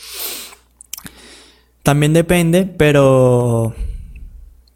También 1.84 2.14
depende, 2.14 2.64
pero... 2.66 3.76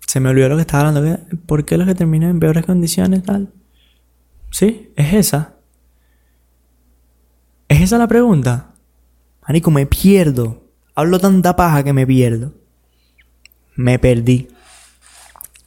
Se 0.06 0.20
me 0.20 0.30
olvidó 0.30 0.50
lo 0.50 0.58
que 0.58 0.62
estaba 0.62 0.90
hablando. 0.90 1.18
¿Por 1.46 1.64
qué 1.64 1.78
los 1.78 1.88
que 1.88 1.96
terminan 1.96 2.32
en 2.32 2.40
peores 2.42 2.66
condiciones 2.66 3.24
tal? 3.24 3.54
¿Sí? 4.52 4.92
¿Es 4.98 5.14
esa? 5.14 5.56
¿Es 7.70 7.80
esa 7.80 7.98
la 7.98 8.08
pregunta? 8.10 8.69
Marico, 9.50 9.72
me 9.72 9.88
pierdo. 9.88 10.62
Hablo 10.94 11.18
tanta 11.18 11.56
paja 11.56 11.84
que 11.84 11.92
me 11.92 12.06
pierdo. 12.06 12.54
Me 13.76 13.98
perdí. 13.98 14.48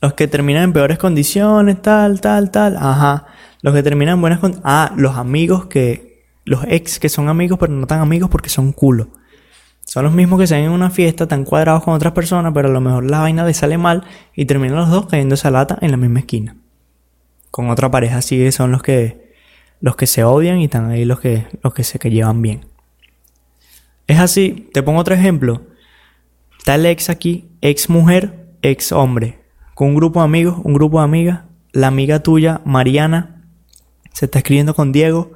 Los 0.01 0.15
que 0.15 0.29
terminan 0.29 0.63
en 0.63 0.73
peores 0.73 0.99
condiciones, 0.99 1.83
tal, 1.83 2.21
tal, 2.21 2.53
tal. 2.53 2.77
Ajá. 2.77 3.27
Los 3.61 3.75
que 3.75 3.83
terminan 3.83 4.15
en 4.15 4.21
buenas 4.21 4.39
condiciones. 4.39 4.71
Ah, 4.73 4.93
los 4.97 5.17
amigos 5.17 5.67
que. 5.67 6.23
Los 6.45 6.65
ex 6.69 7.01
que 7.01 7.09
son 7.09 7.29
amigos, 7.29 7.59
pero 7.59 7.73
no 7.73 7.89
tan 7.89 7.99
amigos 7.99 8.31
porque 8.31 8.51
son 8.51 8.71
culo. 8.71 9.09
Son 9.85 10.05
los 10.05 10.13
mismos 10.13 10.39
que 10.39 10.47
se 10.47 10.55
ven 10.55 10.67
en 10.67 10.71
una 10.71 10.91
fiesta, 10.91 11.27
tan 11.27 11.45
cuadrados 11.45 11.83
con 11.83 11.95
otras 11.95 12.13
personas, 12.13 12.53
pero 12.55 12.69
a 12.69 12.73
lo 12.73 12.81
mejor 12.81 13.11
la 13.11 13.19
vaina 13.19 13.45
les 13.45 13.57
sale 13.57 13.79
mal 13.79 14.05
y 14.37 14.45
terminan 14.45 14.77
los 14.77 14.91
dos 14.91 15.07
cayendo 15.07 15.35
esa 15.35 15.51
lata 15.51 15.77
en 15.81 15.91
la 15.91 15.97
misma 15.97 16.21
esquina. 16.21 16.55
Con 17.51 17.69
otra 17.69 17.91
pareja 17.91 18.19
así 18.19 18.53
son 18.53 18.71
los 18.71 18.81
que. 18.81 19.35
Los 19.81 19.97
que 19.97 20.07
se 20.07 20.23
odian 20.23 20.61
y 20.61 20.67
están 20.67 20.89
ahí 20.89 21.05
los 21.05 21.19
que, 21.19 21.49
los 21.65 21.75
que 21.75 21.83
se 21.83 21.99
que 21.99 22.11
llevan 22.11 22.43
bien. 22.43 22.72
Es 24.07 24.19
así, 24.19 24.69
te 24.73 24.83
pongo 24.83 25.01
otro 25.01 25.15
ejemplo. 25.15 25.63
El 26.67 26.87
ex 26.87 27.11
aquí, 27.11 27.49
ex 27.61 27.91
mujer, 27.91 28.55
ex 28.63 28.93
hombre. 28.93 29.41
Con 29.75 29.89
un 29.89 29.95
grupo 29.95 30.21
de 30.21 30.25
amigos, 30.25 30.57
un 30.65 30.75
grupo 30.75 30.99
de 30.99 31.05
amigas. 31.05 31.41
La 31.73 31.89
amiga 31.89 32.23
tuya, 32.23 32.61
Mariana, 32.65 33.43
se 34.13 34.27
está 34.27 34.39
escribiendo 34.39 34.75
con 34.75 34.93
Diego, 34.93 35.33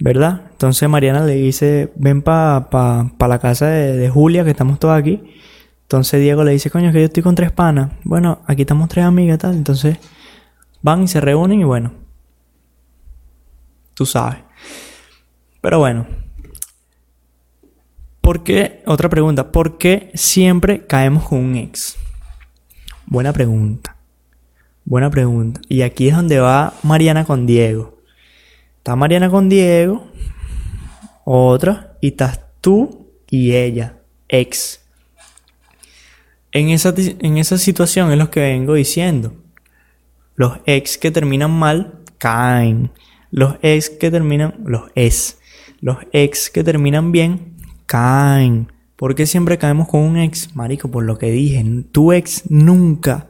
¿verdad? 0.00 0.42
Entonces 0.50 0.88
Mariana 0.88 1.24
le 1.24 1.34
dice, 1.34 1.92
ven 1.96 2.22
para 2.22 2.68
pa, 2.70 3.28
la 3.28 3.38
casa 3.38 3.66
de, 3.68 4.08
Julia, 4.10 4.44
que 4.44 4.50
estamos 4.50 4.78
todos 4.78 4.98
aquí. 4.98 5.22
Entonces 5.82 6.20
Diego 6.20 6.44
le 6.44 6.52
dice, 6.52 6.70
coño, 6.70 6.92
que 6.92 7.00
yo 7.00 7.04
estoy 7.06 7.22
con 7.22 7.34
tres 7.34 7.52
panas. 7.52 7.92
Bueno, 8.02 8.40
aquí 8.46 8.62
estamos 8.62 8.88
tres 8.88 9.04
amigas, 9.04 9.38
tal. 9.38 9.54
Entonces 9.54 9.98
van 10.82 11.04
y 11.04 11.08
se 11.08 11.20
reúnen 11.20 11.60
y 11.60 11.64
bueno, 11.64 11.92
tú 13.94 14.04
sabes. 14.06 14.38
Pero 15.60 15.78
bueno, 15.78 16.06
¿por 18.24 18.42
qué? 18.42 18.82
Otra 18.86 19.10
pregunta, 19.10 19.52
¿por 19.52 19.76
qué 19.76 20.10
siempre 20.14 20.86
caemos 20.86 21.28
con 21.28 21.40
un 21.40 21.56
ex? 21.56 21.96
Buena 23.04 23.34
pregunta. 23.34 23.96
Buena 24.86 25.10
pregunta. 25.10 25.60
Y 25.68 25.82
aquí 25.82 26.08
es 26.08 26.16
donde 26.16 26.40
va 26.40 26.72
Mariana 26.82 27.26
con 27.26 27.46
Diego. 27.46 27.98
Está 28.78 28.96
Mariana 28.96 29.28
con 29.28 29.50
Diego, 29.50 30.06
otra, 31.24 31.96
y 32.00 32.08
estás 32.08 32.40
tú 32.62 33.10
y 33.28 33.54
ella, 33.54 33.98
ex. 34.28 34.80
En 36.50 36.70
esa, 36.70 36.94
en 36.96 37.36
esa 37.36 37.58
situación 37.58 38.10
es 38.10 38.18
lo 38.18 38.30
que 38.30 38.40
vengo 38.40 38.74
diciendo. 38.74 39.34
Los 40.34 40.58
ex 40.64 40.96
que 40.96 41.10
terminan 41.10 41.50
mal 41.50 42.00
caen. 42.16 42.90
Los 43.30 43.56
ex 43.62 43.90
que 43.90 44.10
terminan, 44.10 44.54
los 44.64 44.90
ex, 44.94 45.38
los 45.80 45.98
ex 46.12 46.48
que 46.48 46.64
terminan 46.64 47.12
bien 47.12 47.53
caen. 47.86 48.72
¿Por 48.96 49.14
qué 49.14 49.26
siempre 49.26 49.58
caemos 49.58 49.88
con 49.88 50.00
un 50.00 50.16
ex? 50.16 50.54
Marico, 50.54 50.90
por 50.90 51.04
lo 51.04 51.18
que 51.18 51.30
dije, 51.30 51.64
tu 51.92 52.12
ex 52.12 52.50
nunca 52.50 53.28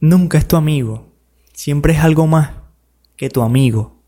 nunca 0.00 0.38
es 0.38 0.48
tu 0.48 0.56
amigo. 0.56 1.12
Siempre 1.52 1.92
es 1.92 2.00
algo 2.00 2.26
más 2.26 2.50
que 3.16 3.28
tu 3.28 3.42
amigo. 3.42 4.00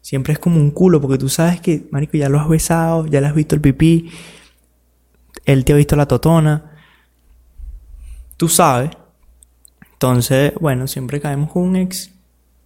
Siempre 0.00 0.32
es 0.32 0.38
como 0.38 0.56
un 0.56 0.70
culo 0.70 1.00
porque 1.00 1.18
tú 1.18 1.28
sabes 1.28 1.60
que, 1.60 1.86
marico, 1.90 2.16
ya 2.16 2.28
lo 2.28 2.40
has 2.40 2.48
besado, 2.48 3.06
ya 3.06 3.20
le 3.20 3.26
has 3.26 3.34
visto 3.34 3.54
el 3.54 3.60
pipí, 3.60 4.10
él 5.44 5.64
te 5.64 5.72
ha 5.72 5.76
visto 5.76 5.96
la 5.96 6.06
totona. 6.06 6.72
Tú 8.36 8.48
sabes. 8.48 8.90
Entonces, 9.92 10.52
bueno, 10.60 10.88
siempre 10.88 11.20
caemos 11.20 11.52
con 11.52 11.62
un 11.62 11.76
ex 11.76 12.10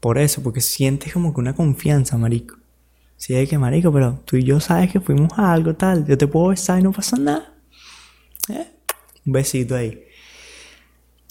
por 0.00 0.18
eso, 0.18 0.42
porque 0.42 0.61
sientes 0.61 1.12
como 1.12 1.35
que 1.35 1.40
una 1.40 1.54
confianza, 1.54 2.16
marico. 2.16 2.56
Si 3.16 3.35
hay 3.35 3.46
que, 3.46 3.58
marico, 3.58 3.92
pero 3.92 4.20
tú 4.25 4.37
y 4.37 4.44
yo 4.44 4.61
sabes 4.61 4.92
que 4.92 5.00
fuimos 5.00 5.38
a 5.38 5.52
algo 5.52 5.75
tal, 5.75 6.06
yo 6.06 6.18
te 6.18 6.26
puedo 6.26 6.49
besar 6.49 6.80
y 6.80 6.82
no 6.82 6.92
pasa 6.92 7.16
nada. 7.16 7.54
¿Eh? 8.49 8.66
Un 9.25 9.32
besito 9.32 9.75
ahí. 9.75 10.04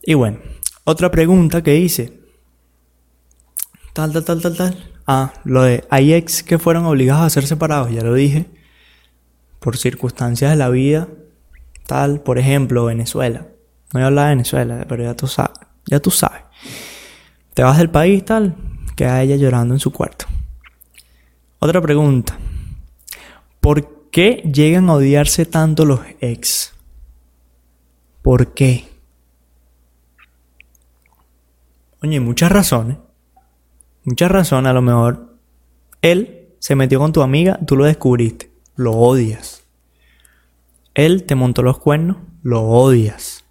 Y 0.03 0.13
bueno, 0.13 0.39
otra 0.83 1.09
pregunta 1.09 1.63
que 1.63 1.75
hice. 1.77 2.19
Tal, 3.93 4.11
tal, 4.11 4.25
tal, 4.25 4.41
tal, 4.41 4.57
tal. 4.57 4.91
Ah, 5.07 5.33
lo 5.45 5.63
de 5.63 5.83
hay 5.89 6.13
ex 6.13 6.43
que 6.43 6.57
fueron 6.57 6.85
obligados 6.85 7.23
a 7.23 7.29
ser 7.29 7.47
separados, 7.47 7.91
ya 7.91 8.03
lo 8.03 8.13
dije. 8.13 8.47
Por 9.59 9.77
circunstancias 9.77 10.51
de 10.51 10.57
la 10.57 10.69
vida. 10.69 11.07
Tal, 11.87 12.21
por 12.21 12.39
ejemplo, 12.39 12.85
Venezuela. 12.85 13.47
No 13.93 13.99
voy 13.99 14.01
a 14.01 14.07
hablar 14.07 14.25
de 14.25 14.35
Venezuela, 14.35 14.85
pero 14.89 15.03
ya 15.03 15.15
tú 15.15 15.27
sabes. 15.27 15.57
Ya 15.85 15.99
tú 15.99 16.11
sabes. 16.11 16.41
Te 17.53 17.63
vas 17.63 17.77
del 17.77 17.89
país, 17.89 18.25
tal. 18.25 18.55
Queda 18.95 19.21
ella 19.21 19.35
llorando 19.35 19.73
en 19.73 19.79
su 19.79 19.91
cuarto. 19.91 20.25
Otra 21.59 21.81
pregunta. 21.81 22.37
¿Por 23.59 24.09
qué 24.11 24.43
llegan 24.53 24.89
a 24.89 24.93
odiarse 24.95 25.45
tanto 25.45 25.85
los 25.85 26.01
ex? 26.19 26.73
¿Por 28.21 28.53
qué? 28.53 28.87
Oye, 32.01 32.19
muchas 32.19 32.51
razones. 32.51 32.97
Muchas 34.03 34.29
razones. 34.31 34.69
A 34.69 34.73
lo 34.73 34.81
mejor 34.81 35.37
él 36.01 36.49
se 36.59 36.75
metió 36.75 36.99
con 36.99 37.13
tu 37.13 37.21
amiga, 37.21 37.59
tú 37.65 37.75
lo 37.75 37.85
descubriste. 37.85 38.51
Lo 38.75 38.91
odias. 38.91 39.63
Él 40.93 41.23
te 41.23 41.35
montó 41.35 41.63
los 41.63 41.79
cuernos, 41.79 42.17
lo 42.43 42.63
odias. 42.63 43.43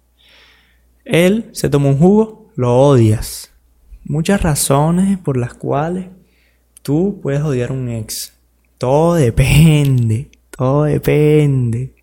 Él 1.03 1.49
se 1.53 1.69
tomó 1.69 1.89
un 1.89 1.97
jugo, 1.97 2.51
lo 2.55 2.77
odias. 2.77 3.51
Muchas 4.03 4.41
razones 4.41 5.17
por 5.19 5.37
las 5.37 5.53
cuales 5.53 6.07
tú 6.85 7.19
puedes 7.19 7.41
odiar 7.41 7.71
a 7.71 7.73
un 7.73 7.89
ex. 7.89 8.33
Todo 8.77 9.15
depende. 9.15 10.29
Todo 10.55 10.83
depende. 10.83 11.95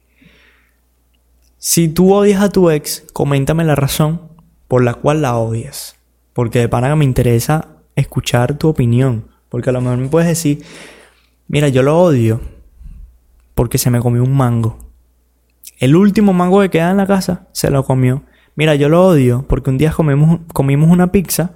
Si 1.57 1.87
tú 1.87 2.13
odias 2.13 2.43
a 2.43 2.49
tu 2.49 2.69
ex, 2.69 3.05
coméntame 3.13 3.63
la 3.63 3.77
razón 3.77 4.23
por 4.67 4.83
la 4.83 4.95
cual 4.95 5.23
la 5.23 5.37
odias. 5.37 5.95
Porque 6.33 6.59
de 6.59 6.69
pana 6.69 6.97
me 6.97 7.05
interesa 7.05 7.77
escuchar 7.95 8.59
tu 8.59 8.69
opinión. 8.69 9.29
Porque 9.51 9.71
a 9.71 9.73
lo 9.73 9.81
mejor 9.81 9.99
me 9.99 10.09
puedes 10.09 10.29
decir, 10.29 10.65
mira, 11.47 11.69
yo 11.69 11.85
lo 11.85 12.01
odio 12.01 12.41
porque 13.55 13.79
se 13.79 13.89
me 13.89 14.01
comió 14.01 14.25
un 14.25 14.35
mango. 14.35 14.79
El 15.79 15.95
último 15.95 16.33
mango 16.33 16.61
que 16.61 16.71
queda 16.71 16.91
en 16.91 16.97
la 16.97 17.07
casa 17.07 17.47
se 17.53 17.71
lo 17.71 17.85
comió. 17.85 18.25
Mira, 18.57 18.75
yo 18.75 18.89
lo 18.89 19.07
odio 19.07 19.47
porque 19.49 19.71
un 19.71 19.79
día 19.79 19.93
comimos, 19.93 20.41
comimos 20.53 20.91
una 20.91 21.13
pizza 21.13 21.53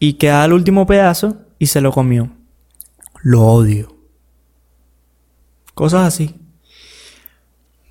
y 0.00 0.14
queda 0.14 0.44
el 0.44 0.54
último 0.54 0.88
pedazo 0.88 1.43
y 1.58 1.66
se 1.66 1.80
lo 1.80 1.92
comió. 1.92 2.30
Lo 3.22 3.42
odio. 3.42 3.96
Cosas 5.74 6.06
así. 6.06 6.34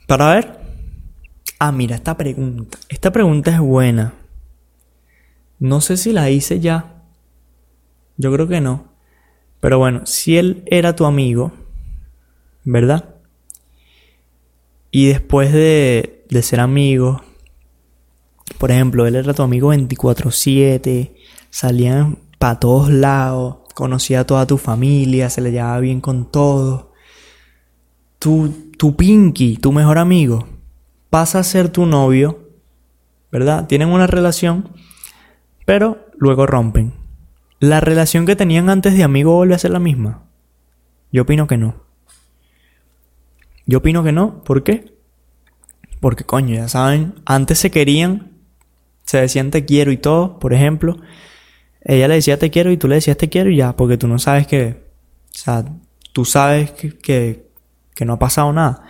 Para 0.08 0.34
ver. 0.34 0.60
Ah, 1.60 1.72
mira, 1.72 1.96
esta 1.96 2.16
pregunta. 2.18 2.78
Esta 2.90 3.12
pregunta 3.12 3.52
es 3.52 3.60
buena. 3.60 4.14
No 5.60 5.82
sé 5.82 5.98
si 5.98 6.14
la 6.14 6.30
hice 6.30 6.60
ya. 6.60 7.04
Yo 8.18 8.32
creo 8.34 8.48
que 8.48 8.62
no. 8.62 8.94
Pero 9.60 9.80
bueno, 9.80 10.06
si 10.06 10.38
él 10.38 10.64
era 10.66 10.96
tu 10.96 11.06
amigo, 11.06 11.54
¿verdad? 12.64 13.16
Y 14.92 15.08
después 15.08 15.52
de, 15.54 16.26
de 16.30 16.44
ser 16.44 16.60
amigo, 16.60 17.22
por 18.58 18.72
ejemplo, 18.72 19.08
él 19.08 19.16
era 19.16 19.34
tu 19.34 19.42
amigo 19.42 19.74
24/7, 19.74 21.16
salían 21.50 22.20
para 22.44 22.60
todos 22.60 22.90
lados, 22.90 23.60
conocía 23.74 24.20
a 24.20 24.24
toda 24.26 24.46
tu 24.46 24.58
familia, 24.58 25.30
se 25.30 25.40
le 25.40 25.54
llevaba 25.54 25.80
bien 25.80 26.02
con 26.02 26.30
todos. 26.30 26.88
Tu, 28.20 28.74
tu 28.78 28.98
Pinky, 28.98 29.56
tu 29.56 29.72
mejor 29.72 29.98
amigo, 29.98 30.46
pasa 31.10 31.40
a 31.40 31.44
ser 31.44 31.70
tu 31.70 31.86
novio, 31.86 32.50
¿verdad? 33.32 33.66
Tienen 33.68 33.88
una 33.88 34.08
relación, 34.08 34.68
pero 35.66 36.06
luego 36.18 36.46
rompen. 36.46 36.92
¿La 37.62 37.80
relación 37.80 38.26
que 38.26 38.36
tenían 38.36 38.70
antes 38.70 38.94
de 38.98 39.04
amigo 39.04 39.34
vuelve 39.34 39.56
a 39.56 39.60
ser 39.60 39.72
la 39.72 39.80
misma? 39.80 40.24
Yo 41.14 41.22
opino 41.22 41.48
que 41.48 41.56
no. 41.56 41.76
Yo 43.66 43.78
opino 43.78 44.04
que 44.04 44.12
no. 44.12 44.44
¿Por 44.44 44.64
qué? 44.64 44.94
Porque 46.02 46.26
coño, 46.26 46.56
ya 46.56 46.68
saben, 46.68 47.16
antes 47.24 47.60
se 47.60 47.72
querían, 47.72 48.34
se 49.06 49.22
decían 49.22 49.50
te 49.50 49.64
quiero 49.64 49.94
y 49.94 49.98
todo, 49.98 50.40
por 50.40 50.54
ejemplo. 50.54 50.98
Ella 51.86 52.08
le 52.08 52.16
decía 52.16 52.40
te 52.40 52.50
quiero 52.50 52.72
y 52.72 52.78
tú 52.78 52.88
le 52.88 52.96
decías 52.96 53.18
te 53.18 53.30
quiero 53.30 53.50
y 53.50 53.58
ya, 53.58 53.76
porque 53.76 53.98
tú 53.98 54.08
no 54.08 54.20
sabes 54.20 54.48
que, 54.48 54.84
o 55.34 55.38
sea, 55.38 55.66
tú 56.14 56.26
sabes 56.26 56.72
que, 56.72 56.98
que, 56.98 57.48
que 57.94 58.06
no 58.06 58.14
ha 58.14 58.20
pasado 58.20 58.54
nada. 58.54 58.84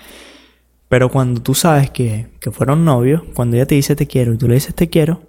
Pero 0.89 1.09
cuando 1.09 1.41
tú 1.41 1.55
sabes 1.55 1.89
que, 1.89 2.29
que 2.39 2.51
fueron 2.51 2.85
novios, 2.85 3.23
cuando 3.33 3.55
ella 3.55 3.65
te 3.65 3.75
dice 3.75 3.95
te 3.95 4.05
quiero 4.07 4.33
y 4.33 4.37
tú 4.37 4.47
le 4.47 4.55
dices 4.55 4.75
te 4.75 4.89
quiero, 4.89 5.23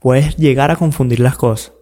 puedes 0.00 0.36
llegar 0.36 0.70
a 0.70 0.76
confundir 0.76 1.20
las 1.20 1.36
cosas. 1.36 1.72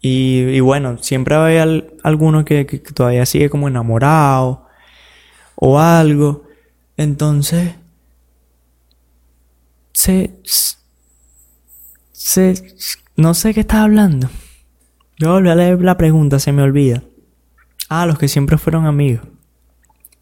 Y, 0.00 0.40
y 0.40 0.60
bueno, 0.60 0.98
siempre 0.98 1.36
hay 1.36 1.56
alguno 2.02 2.44
que, 2.44 2.66
que, 2.66 2.78
todavía 2.80 3.24
sigue 3.24 3.48
como 3.48 3.68
enamorado 3.68 4.66
o 5.54 5.78
algo. 5.78 6.42
Entonces, 6.96 7.76
se, 9.92 10.34
se, 12.12 12.54
no 13.22 13.34
sé 13.34 13.54
qué 13.54 13.60
estás 13.60 13.78
hablando. 13.78 14.28
Yo 15.16 15.30
volví 15.30 15.48
a 15.48 15.54
leer 15.54 15.80
la 15.80 15.96
pregunta, 15.96 16.40
se 16.40 16.50
me 16.50 16.62
olvida. 16.62 17.04
Ah, 17.88 18.04
los 18.04 18.18
que 18.18 18.26
siempre 18.26 18.58
fueron 18.58 18.84
amigos. 18.84 19.24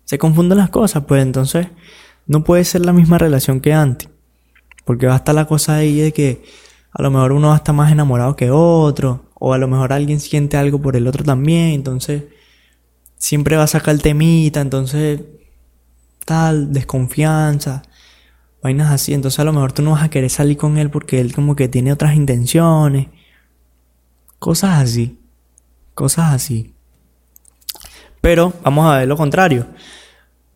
Se 0.04 0.18
confunden 0.18 0.58
las 0.58 0.68
cosas, 0.68 1.04
pues 1.08 1.22
entonces 1.22 1.68
no 2.26 2.44
puede 2.44 2.62
ser 2.64 2.84
la 2.84 2.92
misma 2.92 3.16
relación 3.16 3.60
que 3.60 3.72
antes. 3.72 4.10
Porque 4.84 5.06
va 5.06 5.14
a 5.14 5.16
estar 5.16 5.34
la 5.34 5.46
cosa 5.46 5.76
ahí 5.76 5.98
de 5.98 6.12
que 6.12 6.42
a 6.92 7.02
lo 7.02 7.10
mejor 7.10 7.32
uno 7.32 7.48
va 7.48 7.54
a 7.54 7.56
estar 7.56 7.74
más 7.74 7.90
enamorado 7.90 8.36
que 8.36 8.50
otro. 8.50 9.30
O 9.34 9.54
a 9.54 9.58
lo 9.58 9.66
mejor 9.66 9.94
alguien 9.94 10.20
siente 10.20 10.58
algo 10.58 10.82
por 10.82 10.94
el 10.94 11.06
otro 11.06 11.24
también. 11.24 11.70
Entonces 11.70 12.24
siempre 13.16 13.56
va 13.56 13.62
a 13.62 13.66
sacar 13.66 13.96
temita. 13.98 14.60
Entonces 14.60 15.22
tal, 16.26 16.70
desconfianza. 16.70 17.82
Vainas 18.62 18.92
así. 18.92 19.14
Entonces 19.14 19.40
a 19.40 19.44
lo 19.44 19.52
mejor 19.52 19.72
tú 19.72 19.82
no 19.82 19.92
vas 19.92 20.04
a 20.04 20.10
querer 20.10 20.30
salir 20.30 20.56
con 20.56 20.78
él 20.78 20.90
porque 20.90 21.20
él 21.20 21.34
como 21.34 21.56
que 21.56 21.68
tiene 21.68 21.92
otras 21.92 22.14
intenciones. 22.14 23.08
Cosas 24.38 24.80
así. 24.80 25.18
Cosas 25.94 26.32
así. 26.32 26.74
Pero 28.20 28.52
vamos 28.62 28.86
a 28.86 28.98
ver 28.98 29.08
lo 29.08 29.16
contrario. 29.16 29.66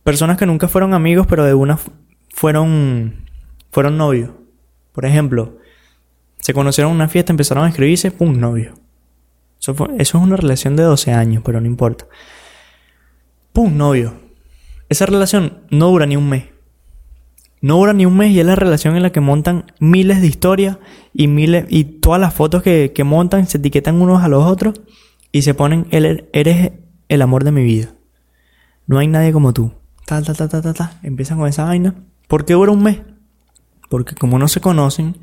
Personas 0.03 0.37
que 0.37 0.47
nunca 0.47 0.69
fueron 0.69 0.93
amigos, 0.93 1.27
pero 1.27 1.45
de 1.45 1.55
una 1.55 1.79
fueron 2.31 3.25
fueron 3.71 3.97
novios. 3.97 4.31
Por 4.93 5.07
ejemplo, 5.07 5.59
se 6.39 6.55
conocieron 6.55 6.93
en 6.93 6.97
una 6.97 7.09
fiesta, 7.09 7.33
empezaron 7.33 7.65
a 7.65 7.69
escribirse, 7.69 8.11
pum, 8.11 8.39
novio. 8.39 8.75
Eso, 9.59 9.73
eso 9.99 10.19
es 10.19 10.25
una 10.25 10.37
relación 10.37 10.77
de 10.77 10.83
12 10.83 11.13
años, 11.13 11.43
pero 11.45 11.61
no 11.61 11.67
importa. 11.67 12.07
Pum, 13.53 13.77
novio. 13.77 14.15
Esa 14.89 15.07
relación 15.07 15.63
no 15.71 15.89
dura 15.89 16.07
ni 16.07 16.17
un 16.17 16.29
mes. 16.29 16.54
No 17.65 17.79
dura 17.79 17.95
ni 17.95 18.05
un 18.05 18.15
mes 18.15 18.31
y 18.31 18.41
es 18.41 18.45
la 18.45 18.57
relación 18.57 18.95
en 18.95 19.03
la 19.03 19.11
que 19.11 19.21
montan 19.21 19.73
miles 19.79 20.21
de 20.21 20.27
historias 20.27 20.77
y 21.15 21.29
miles 21.29 21.65
y 21.71 21.85
todas 21.85 22.21
las 22.21 22.35
fotos 22.35 22.63
que, 22.63 22.93
que 22.95 23.05
montan 23.05 23.47
se 23.47 23.57
etiquetan 23.57 24.03
unos 24.03 24.23
a 24.23 24.29
los 24.29 24.45
otros 24.45 24.83
y 25.33 25.41
se 25.41 25.55
ponen 25.55 25.87
eres 25.91 26.73
el 27.09 27.23
amor 27.23 27.43
de 27.43 27.53
mi 27.53 27.63
vida. 27.63 27.95
No 28.87 28.99
hay 28.99 29.09
nadie 29.09 29.33
como 29.33 29.55
tú. 29.55 29.73
Ta, 30.05 30.21
ta, 30.21 30.35
ta, 30.35 30.47
ta, 30.47 30.61
ta, 30.61 30.75
ta. 30.75 31.01
Empiezan 31.03 31.39
con 31.39 31.49
esa 31.49 31.65
vaina. 31.65 31.95
¿Por 32.29 32.45
qué 32.45 32.53
dura 32.53 32.71
un 32.71 32.83
mes? 32.83 32.99
Porque 33.89 34.15
como 34.15 34.39
no 34.39 34.47
se 34.49 34.61
conocen, 34.61 35.17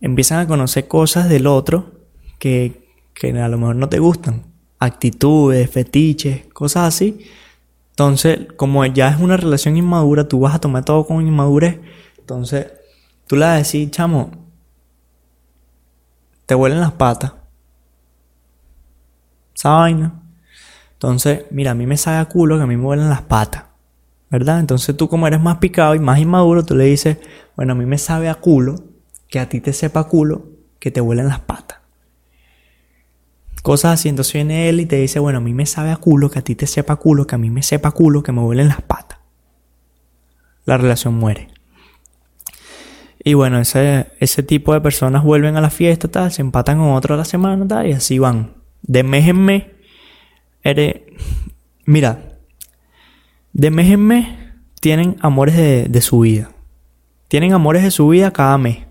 empiezan 0.00 0.40
a 0.40 0.48
conocer 0.48 0.88
cosas 0.88 1.28
del 1.28 1.46
otro 1.46 1.92
que, 2.40 2.88
que 3.14 3.38
a 3.38 3.48
lo 3.48 3.56
mejor 3.56 3.76
no 3.76 3.88
te 3.88 4.00
gustan. 4.00 4.46
Actitudes, 4.80 5.70
fetiches, 5.70 6.48
cosas 6.52 6.92
así. 6.92 7.20
Entonces, 8.00 8.48
como 8.56 8.86
ya 8.86 9.10
es 9.10 9.20
una 9.20 9.36
relación 9.36 9.76
inmadura, 9.76 10.26
tú 10.26 10.40
vas 10.40 10.54
a 10.54 10.58
tomar 10.58 10.82
todo 10.86 11.06
con 11.06 11.20
inmadurez. 11.20 11.80
Entonces, 12.16 12.72
tú 13.26 13.36
le 13.36 13.44
decir, 13.44 13.90
chamo, 13.90 14.30
te 16.46 16.54
huelen 16.54 16.80
las 16.80 16.92
patas. 16.92 17.34
Esa 19.54 19.68
vaina. 19.72 20.22
Entonces, 20.94 21.44
mira, 21.50 21.72
a 21.72 21.74
mí 21.74 21.86
me 21.86 21.98
sabe 21.98 22.16
a 22.16 22.24
culo 22.24 22.56
que 22.56 22.62
a 22.62 22.66
mí 22.66 22.74
me 22.78 22.86
huelen 22.86 23.10
las 23.10 23.20
patas. 23.20 23.64
¿Verdad? 24.30 24.60
Entonces 24.60 24.96
tú 24.96 25.06
como 25.06 25.26
eres 25.26 25.42
más 25.42 25.58
picado 25.58 25.94
y 25.94 25.98
más 25.98 26.20
inmaduro, 26.20 26.64
tú 26.64 26.74
le 26.74 26.84
dices, 26.84 27.18
bueno, 27.54 27.72
a 27.74 27.76
mí 27.76 27.84
me 27.84 27.98
sabe 27.98 28.30
a 28.30 28.34
culo 28.34 28.76
que 29.28 29.40
a 29.40 29.50
ti 29.50 29.60
te 29.60 29.74
sepa 29.74 30.04
culo 30.04 30.46
que 30.78 30.90
te 30.90 31.02
huelen 31.02 31.28
las 31.28 31.40
patas. 31.40 31.79
Cosas 33.62 33.94
así. 33.94 34.08
Entonces 34.08 34.34
viene 34.34 34.68
él 34.68 34.80
y 34.80 34.86
te 34.86 34.96
dice, 34.96 35.18
bueno, 35.18 35.38
a 35.38 35.42
mí 35.42 35.54
me 35.54 35.66
sabe 35.66 35.90
a 35.90 35.96
culo 35.96 36.30
que 36.30 36.38
a 36.38 36.42
ti 36.42 36.54
te 36.54 36.66
sepa 36.66 36.96
culo, 36.96 37.26
que 37.26 37.34
a 37.34 37.38
mí 37.38 37.50
me 37.50 37.62
sepa 37.62 37.90
culo, 37.90 38.22
que 38.22 38.32
me 38.32 38.40
huelen 38.40 38.68
las 38.68 38.82
patas. 38.82 39.18
La 40.64 40.76
relación 40.76 41.14
muere. 41.14 41.48
Y 43.22 43.34
bueno, 43.34 43.58
ese, 43.58 44.06
ese 44.18 44.42
tipo 44.42 44.72
de 44.72 44.80
personas 44.80 45.24
vuelven 45.24 45.56
a 45.56 45.60
la 45.60 45.70
fiesta, 45.70 46.08
tal, 46.08 46.32
se 46.32 46.40
empatan 46.40 46.78
con 46.78 46.92
otro 46.92 47.14
a 47.14 47.18
la 47.18 47.24
semana, 47.26 47.66
tal, 47.68 47.86
y 47.86 47.92
así 47.92 48.18
van. 48.18 48.54
De 48.82 49.00
eres... 50.62 51.00
Mira, 51.84 52.38
de 53.52 54.26
tienen 54.80 55.16
amores 55.20 55.56
de, 55.56 55.88
de 55.88 56.00
su 56.00 56.20
vida. 56.20 56.50
Tienen 57.28 57.52
amores 57.52 57.82
de 57.82 57.90
su 57.90 58.08
vida 58.08 58.32
cada 58.32 58.56
mes. 58.58 58.86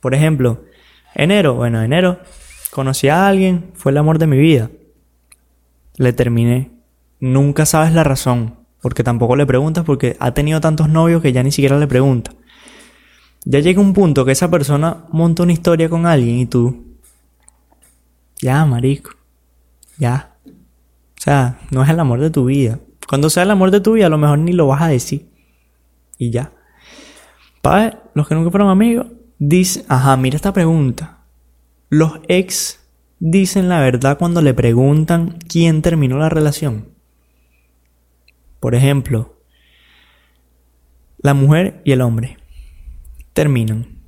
Por 0.00 0.14
ejemplo, 0.14 0.64
enero, 1.14 1.54
bueno, 1.54 1.82
enero 1.82 2.20
conocí 2.76 3.08
a 3.08 3.26
alguien, 3.26 3.70
fue 3.74 3.90
el 3.90 3.98
amor 3.98 4.18
de 4.18 4.26
mi 4.26 4.36
vida. 4.36 4.70
Le 5.96 6.12
terminé. 6.12 6.70
Nunca 7.18 7.64
sabes 7.64 7.94
la 7.94 8.04
razón, 8.04 8.56
porque 8.82 9.02
tampoco 9.02 9.34
le 9.34 9.46
preguntas 9.46 9.82
porque 9.84 10.16
ha 10.20 10.34
tenido 10.34 10.60
tantos 10.60 10.90
novios 10.90 11.22
que 11.22 11.32
ya 11.32 11.42
ni 11.42 11.50
siquiera 11.50 11.78
le 11.78 11.86
pregunta. 11.86 12.32
Ya 13.46 13.60
llega 13.60 13.80
un 13.80 13.94
punto 13.94 14.26
que 14.26 14.32
esa 14.32 14.50
persona 14.50 15.06
monta 15.10 15.42
una 15.42 15.54
historia 15.54 15.88
con 15.88 16.04
alguien 16.04 16.36
y 16.36 16.44
tú... 16.44 16.84
Ya, 18.42 18.64
marico. 18.66 19.12
Ya. 19.96 20.34
O 20.46 21.20
sea, 21.22 21.58
no 21.70 21.82
es 21.82 21.88
el 21.88 21.98
amor 21.98 22.20
de 22.20 22.28
tu 22.28 22.44
vida. 22.44 22.78
Cuando 23.08 23.30
sea 23.30 23.44
el 23.44 23.50
amor 23.50 23.70
de 23.70 23.80
tu 23.80 23.94
vida, 23.94 24.06
a 24.06 24.10
lo 24.10 24.18
mejor 24.18 24.38
ni 24.38 24.52
lo 24.52 24.66
vas 24.66 24.82
a 24.82 24.88
decir. 24.88 25.30
Y 26.18 26.30
ya. 26.30 26.52
Para 27.62 28.02
los 28.12 28.28
que 28.28 28.34
nunca 28.34 28.50
fueron 28.50 28.68
amigos, 28.68 29.06
Dice, 29.38 29.84
ajá, 29.88 30.16
mira 30.16 30.36
esta 30.36 30.52
pregunta. 30.52 31.15
Los 31.88 32.18
ex 32.26 32.80
dicen 33.20 33.68
la 33.68 33.80
verdad 33.80 34.18
cuando 34.18 34.42
le 34.42 34.54
preguntan 34.54 35.38
quién 35.48 35.82
terminó 35.82 36.18
la 36.18 36.28
relación. 36.28 36.88
Por 38.58 38.74
ejemplo, 38.74 39.36
la 41.18 41.32
mujer 41.32 41.80
y 41.84 41.92
el 41.92 42.00
hombre 42.00 42.38
terminan. 43.32 44.00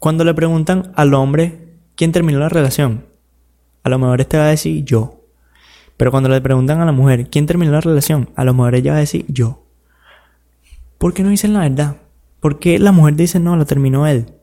Cuando 0.00 0.24
le 0.24 0.34
preguntan 0.34 0.92
al 0.96 1.14
hombre 1.14 1.74
quién 1.94 2.10
terminó 2.10 2.40
la 2.40 2.48
relación, 2.48 3.06
a 3.84 3.88
lo 3.88 3.98
mejor 4.00 4.20
este 4.20 4.36
va 4.36 4.46
a 4.46 4.50
decir 4.50 4.84
yo. 4.84 5.24
Pero 5.96 6.10
cuando 6.10 6.28
le 6.28 6.40
preguntan 6.40 6.80
a 6.80 6.84
la 6.84 6.92
mujer 6.92 7.30
quién 7.30 7.46
terminó 7.46 7.70
la 7.70 7.80
relación, 7.80 8.30
a 8.34 8.44
lo 8.44 8.52
mejor 8.52 8.74
ella 8.74 8.92
va 8.92 8.96
a 8.98 9.00
decir 9.00 9.24
yo. 9.28 9.64
¿Por 10.98 11.14
qué 11.14 11.22
no 11.22 11.30
dicen 11.30 11.52
la 11.52 11.60
verdad? 11.60 11.98
¿Por 12.40 12.58
qué 12.58 12.80
la 12.80 12.90
mujer 12.90 13.14
dice 13.14 13.38
no, 13.38 13.56
la 13.56 13.64
terminó 13.64 14.08
él? 14.08 14.35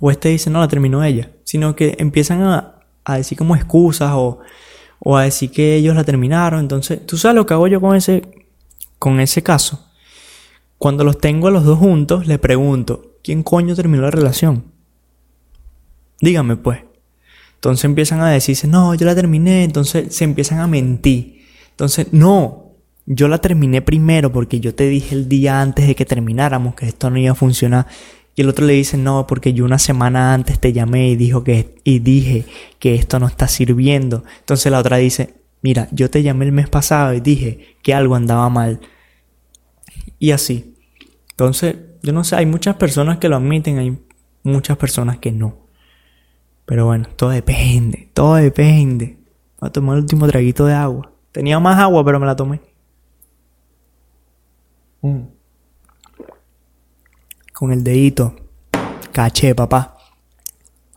O 0.00 0.10
este 0.10 0.28
dice 0.28 0.50
no, 0.50 0.60
la 0.60 0.68
terminó 0.68 1.02
ella. 1.04 1.30
Sino 1.44 1.74
que 1.74 1.96
empiezan 1.98 2.42
a, 2.42 2.74
decir 3.16 3.38
como 3.38 3.56
excusas 3.56 4.12
o, 4.14 4.40
o 4.98 5.16
a 5.16 5.24
decir 5.24 5.50
que 5.50 5.76
ellos 5.76 5.94
la 5.94 6.04
terminaron. 6.04 6.60
Entonces, 6.60 7.04
¿tú 7.06 7.16
sabes 7.16 7.36
lo 7.36 7.46
que 7.46 7.54
hago 7.54 7.66
yo 7.68 7.80
con 7.80 7.96
ese, 7.96 8.22
con 8.98 9.20
ese 9.20 9.42
caso, 9.42 9.86
cuando 10.78 11.04
los 11.04 11.18
tengo 11.18 11.48
a 11.48 11.50
los 11.50 11.64
dos 11.64 11.78
juntos, 11.78 12.26
le 12.26 12.38
pregunto, 12.38 13.16
¿quién 13.22 13.42
coño 13.42 13.74
terminó 13.74 14.02
la 14.02 14.10
relación? 14.10 14.64
Dígame 16.20 16.56
pues. 16.56 16.80
Entonces 17.54 17.84
empiezan 17.84 18.20
a 18.20 18.30
decirse, 18.30 18.68
no, 18.68 18.94
yo 18.94 19.04
la 19.04 19.16
terminé, 19.16 19.64
entonces 19.64 20.14
se 20.14 20.24
empiezan 20.24 20.60
a 20.60 20.68
mentir. 20.68 21.44
Entonces, 21.70 22.12
no, 22.12 22.74
yo 23.06 23.26
la 23.26 23.38
terminé 23.38 23.82
primero 23.82 24.30
porque 24.30 24.60
yo 24.60 24.74
te 24.74 24.88
dije 24.88 25.14
el 25.14 25.28
día 25.28 25.60
antes 25.60 25.88
de 25.88 25.96
que 25.96 26.04
termináramos 26.04 26.74
que 26.74 26.86
esto 26.86 27.10
no 27.10 27.18
iba 27.18 27.32
a 27.32 27.34
funcionar. 27.34 27.86
Y 28.38 28.42
el 28.42 28.50
otro 28.50 28.66
le 28.66 28.74
dice, 28.74 28.96
no, 28.96 29.26
porque 29.26 29.52
yo 29.52 29.64
una 29.64 29.80
semana 29.80 30.32
antes 30.32 30.60
te 30.60 30.72
llamé 30.72 31.08
y, 31.08 31.16
dijo 31.16 31.42
que, 31.42 31.74
y 31.82 31.98
dije 31.98 32.44
que 32.78 32.94
esto 32.94 33.18
no 33.18 33.26
está 33.26 33.48
sirviendo. 33.48 34.22
Entonces 34.38 34.70
la 34.70 34.78
otra 34.78 34.98
dice, 34.98 35.34
mira, 35.60 35.88
yo 35.90 36.08
te 36.08 36.22
llamé 36.22 36.44
el 36.44 36.52
mes 36.52 36.68
pasado 36.68 37.14
y 37.14 37.20
dije 37.20 37.76
que 37.82 37.94
algo 37.94 38.14
andaba 38.14 38.48
mal. 38.48 38.78
Y 40.20 40.30
así. 40.30 40.76
Entonces, 41.30 41.78
yo 42.00 42.12
no 42.12 42.22
sé, 42.22 42.36
hay 42.36 42.46
muchas 42.46 42.76
personas 42.76 43.18
que 43.18 43.28
lo 43.28 43.34
admiten, 43.34 43.78
hay 43.78 43.98
muchas 44.44 44.76
personas 44.76 45.18
que 45.18 45.32
no. 45.32 45.56
Pero 46.64 46.86
bueno, 46.86 47.08
todo 47.16 47.30
depende, 47.30 48.08
todo 48.14 48.36
depende. 48.36 49.18
Voy 49.58 49.68
a 49.68 49.72
tomar 49.72 49.96
el 49.96 50.02
último 50.02 50.28
traguito 50.28 50.64
de 50.64 50.74
agua. 50.74 51.10
Tenía 51.32 51.58
más 51.58 51.76
agua, 51.80 52.04
pero 52.04 52.20
me 52.20 52.26
la 52.26 52.36
tomé. 52.36 52.60
Mm. 55.02 55.37
Con 57.58 57.72
el 57.72 57.82
dedito. 57.82 58.36
Caché, 59.10 59.52
papá. 59.52 59.96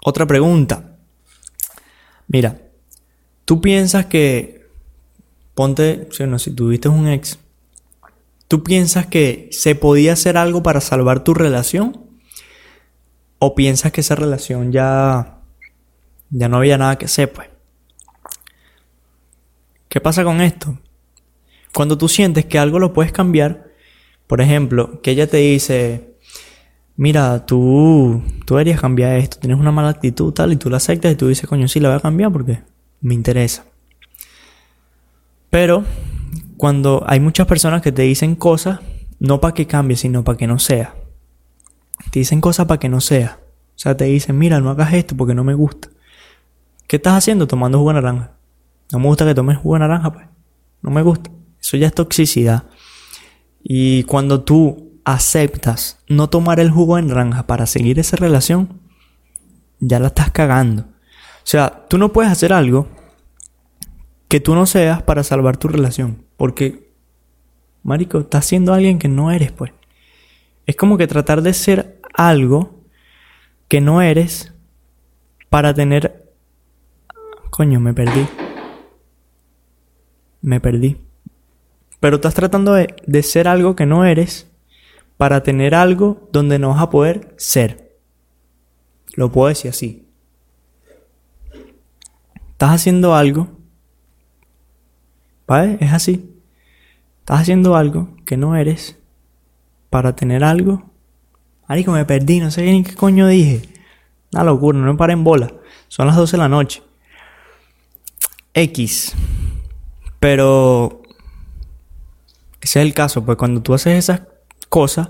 Otra 0.06 0.28
pregunta. 0.28 0.96
Mira, 2.28 2.62
tú 3.46 3.62
piensas 3.62 4.06
que. 4.06 4.70
Ponte, 5.56 6.08
si, 6.12 6.52
tuviste 6.52 6.88
un 6.88 7.08
ex, 7.08 7.40
¿tú 8.48 8.62
piensas 8.62 9.08
que 9.08 9.50
se 9.52 9.74
podía 9.74 10.14
hacer 10.14 10.38
algo 10.38 10.62
para 10.62 10.82
salvar 10.82 11.24
tu 11.24 11.34
relación? 11.34 12.06
¿O 13.40 13.56
piensas 13.56 13.92
que 13.92 14.02
esa 14.02 14.14
relación 14.14 14.72
ya 14.72 15.42
ya 16.30 16.48
no 16.48 16.58
había 16.58 16.78
nada 16.78 17.00
que 17.00 17.06
hacer, 17.06 17.34
pues. 17.34 17.50
¿Qué 19.90 20.00
pasa 20.00 20.24
con 20.24 20.42
esto? 20.42 20.78
Cuando 21.74 21.98
tú 21.98 22.08
sientes 22.08 22.46
que 22.46 22.60
algo 22.60 22.78
lo 22.78 22.94
puedes 22.94 23.12
cambiar, 23.12 23.72
por 24.28 24.42
ejemplo, 24.42 25.02
que 25.02 25.10
ella 25.10 25.26
te 25.26 25.38
dice, 25.38 26.11
mira, 27.02 27.48
tú, 27.48 28.22
tú 28.46 28.54
deberías 28.54 28.80
cambiar 28.80 29.16
esto, 29.16 29.40
tienes 29.40 29.60
una 29.60 29.72
mala 29.72 29.90
actitud, 29.90 30.32
tal, 30.34 30.54
y 30.54 30.56
tú 30.56 30.70
la 30.70 30.78
aceptas 30.78 31.12
y 31.12 31.16
tú 31.16 31.30
dices, 31.30 31.50
coño, 31.50 31.68
sí, 31.68 31.80
la 31.80 31.90
voy 31.90 31.98
a 31.98 32.00
cambiar 32.00 32.32
porque 32.32 32.62
me 33.02 33.16
interesa. 33.16 33.66
Pero 35.50 35.84
cuando 36.58 37.04
hay 37.08 37.20
muchas 37.20 37.48
personas 37.48 37.82
que 37.82 37.92
te 37.92 38.04
dicen 38.04 38.36
cosas, 38.36 38.82
no 39.18 39.42
para 39.42 39.56
que 39.56 39.66
cambie, 39.66 39.98
sino 39.98 40.24
para 40.24 40.38
que 40.38 40.46
no 40.46 40.60
sea. 40.60 40.94
Te 42.12 42.20
dicen 42.20 42.40
cosas 42.40 42.68
para 42.68 42.80
que 42.80 42.88
no 42.88 43.02
sea. 43.02 43.40
O 43.76 43.80
sea, 43.80 43.98
te 43.98 44.06
dicen, 44.06 44.38
mira, 44.38 44.60
no 44.60 44.70
hagas 44.70 44.94
esto 44.94 45.18
porque 45.18 45.34
no 45.34 45.44
me 45.44 45.56
gusta. 45.56 45.90
¿Qué 46.86 46.98
estás 46.98 47.16
haciendo 47.16 47.48
tomando 47.48 47.80
jugo 47.80 47.94
de 47.94 47.96
naranja? 47.96 48.34
No 48.92 49.00
me 49.00 49.08
gusta 49.08 49.26
que 49.26 49.34
tomes 49.34 49.58
jugo 49.58 49.74
de 49.74 49.80
naranja, 49.80 50.14
pues. 50.14 50.28
No 50.84 50.92
me 50.92 51.02
gusta. 51.02 51.32
Eso 51.60 51.78
ya 51.78 51.88
es 51.88 51.96
toxicidad. 51.96 52.66
Y 53.64 54.04
cuando 54.04 54.44
tú 54.44 54.91
aceptas 55.06 56.00
no 56.08 56.30
tomar 56.30 56.60
el 56.60 56.70
jugo 56.70 56.96
de 56.96 57.04
naranja 57.04 57.48
para 57.48 57.66
seguir 57.66 58.00
esa 58.00 58.18
relación, 58.18 58.80
ya 59.80 60.00
la 60.00 60.08
estás 60.08 60.32
cagando. 60.32 60.84
O 60.84 61.46
sea, 61.46 61.86
tú 61.88 61.98
no 61.98 62.14
puedes 62.14 62.32
hacer 62.32 62.54
algo 62.54 62.88
que 64.28 64.40
tú 64.40 64.56
no 64.56 64.66
seas 64.66 65.02
para 65.02 65.24
salvar 65.24 65.58
tu 65.58 65.68
relación. 65.68 66.26
Porque, 66.38 66.92
Marico, 67.84 68.20
estás 68.20 68.46
siendo 68.46 68.74
alguien 68.74 69.00
que 69.00 69.08
no 69.08 69.32
eres, 69.32 69.52
pues. 69.52 69.72
Es 70.66 70.76
como 70.76 70.98
que 70.98 71.08
tratar 71.08 71.42
de 71.42 71.54
ser 71.54 72.00
algo 72.14 72.84
que 73.68 73.82
no 73.82 74.02
eres 74.02 74.54
para 75.50 75.74
tener 75.74 76.22
Coño, 77.52 77.82
me 77.82 77.94
perdí. 77.94 78.26
Me 80.42 80.62
perdí. 80.62 80.98
Pero 82.00 82.16
estás 82.16 82.34
tratando 82.34 82.74
de, 82.74 82.96
de 83.06 83.24
ser 83.24 83.48
algo 83.48 83.76
que 83.76 83.86
no 83.86 84.06
eres 84.06 84.50
para 85.22 85.44
tener 85.44 85.76
algo 85.76 86.28
donde 86.32 86.58
no 86.58 86.70
vas 86.70 86.82
a 86.82 86.90
poder 86.90 87.36
ser. 87.38 87.96
Lo 89.14 89.32
puedo 89.32 89.50
decir 89.50 89.70
así. 89.70 90.08
Estás 92.54 92.72
haciendo 92.72 93.14
algo. 93.14 93.52
¿Vale? 95.46 95.78
Es 95.80 95.94
así. 95.94 96.34
Estás 97.20 97.42
haciendo 97.42 97.76
algo 97.76 98.18
que 98.26 98.36
no 98.36 98.56
eres 98.56 98.98
para 99.92 100.16
tener 100.16 100.44
algo. 100.44 100.90
Marico, 101.70 101.92
me 101.92 102.04
perdí, 102.04 102.40
no 102.40 102.50
sé 102.50 102.64
ni 102.64 102.84
qué 102.84 102.96
coño 102.96 103.28
dije. 103.28 103.62
Una 104.34 104.44
locura, 104.44 104.80
no 104.80 104.92
me 104.92 104.98
paren 104.98 105.20
en 105.20 105.24
bola. 105.24 105.54
Son 105.88 106.08
las 106.08 106.16
12 106.16 106.32
de 106.32 106.38
la 106.40 106.50
noche. 106.50 106.82
X. 108.56 109.14
Pero 110.20 111.04
ese 112.60 112.80
es 112.80 112.86
el 112.88 112.96
caso, 112.96 113.24
pues 113.24 113.38
cuando 113.38 113.62
tú 113.62 113.76
haces 113.76 114.00
esas 114.00 114.31
cosas, 114.72 115.10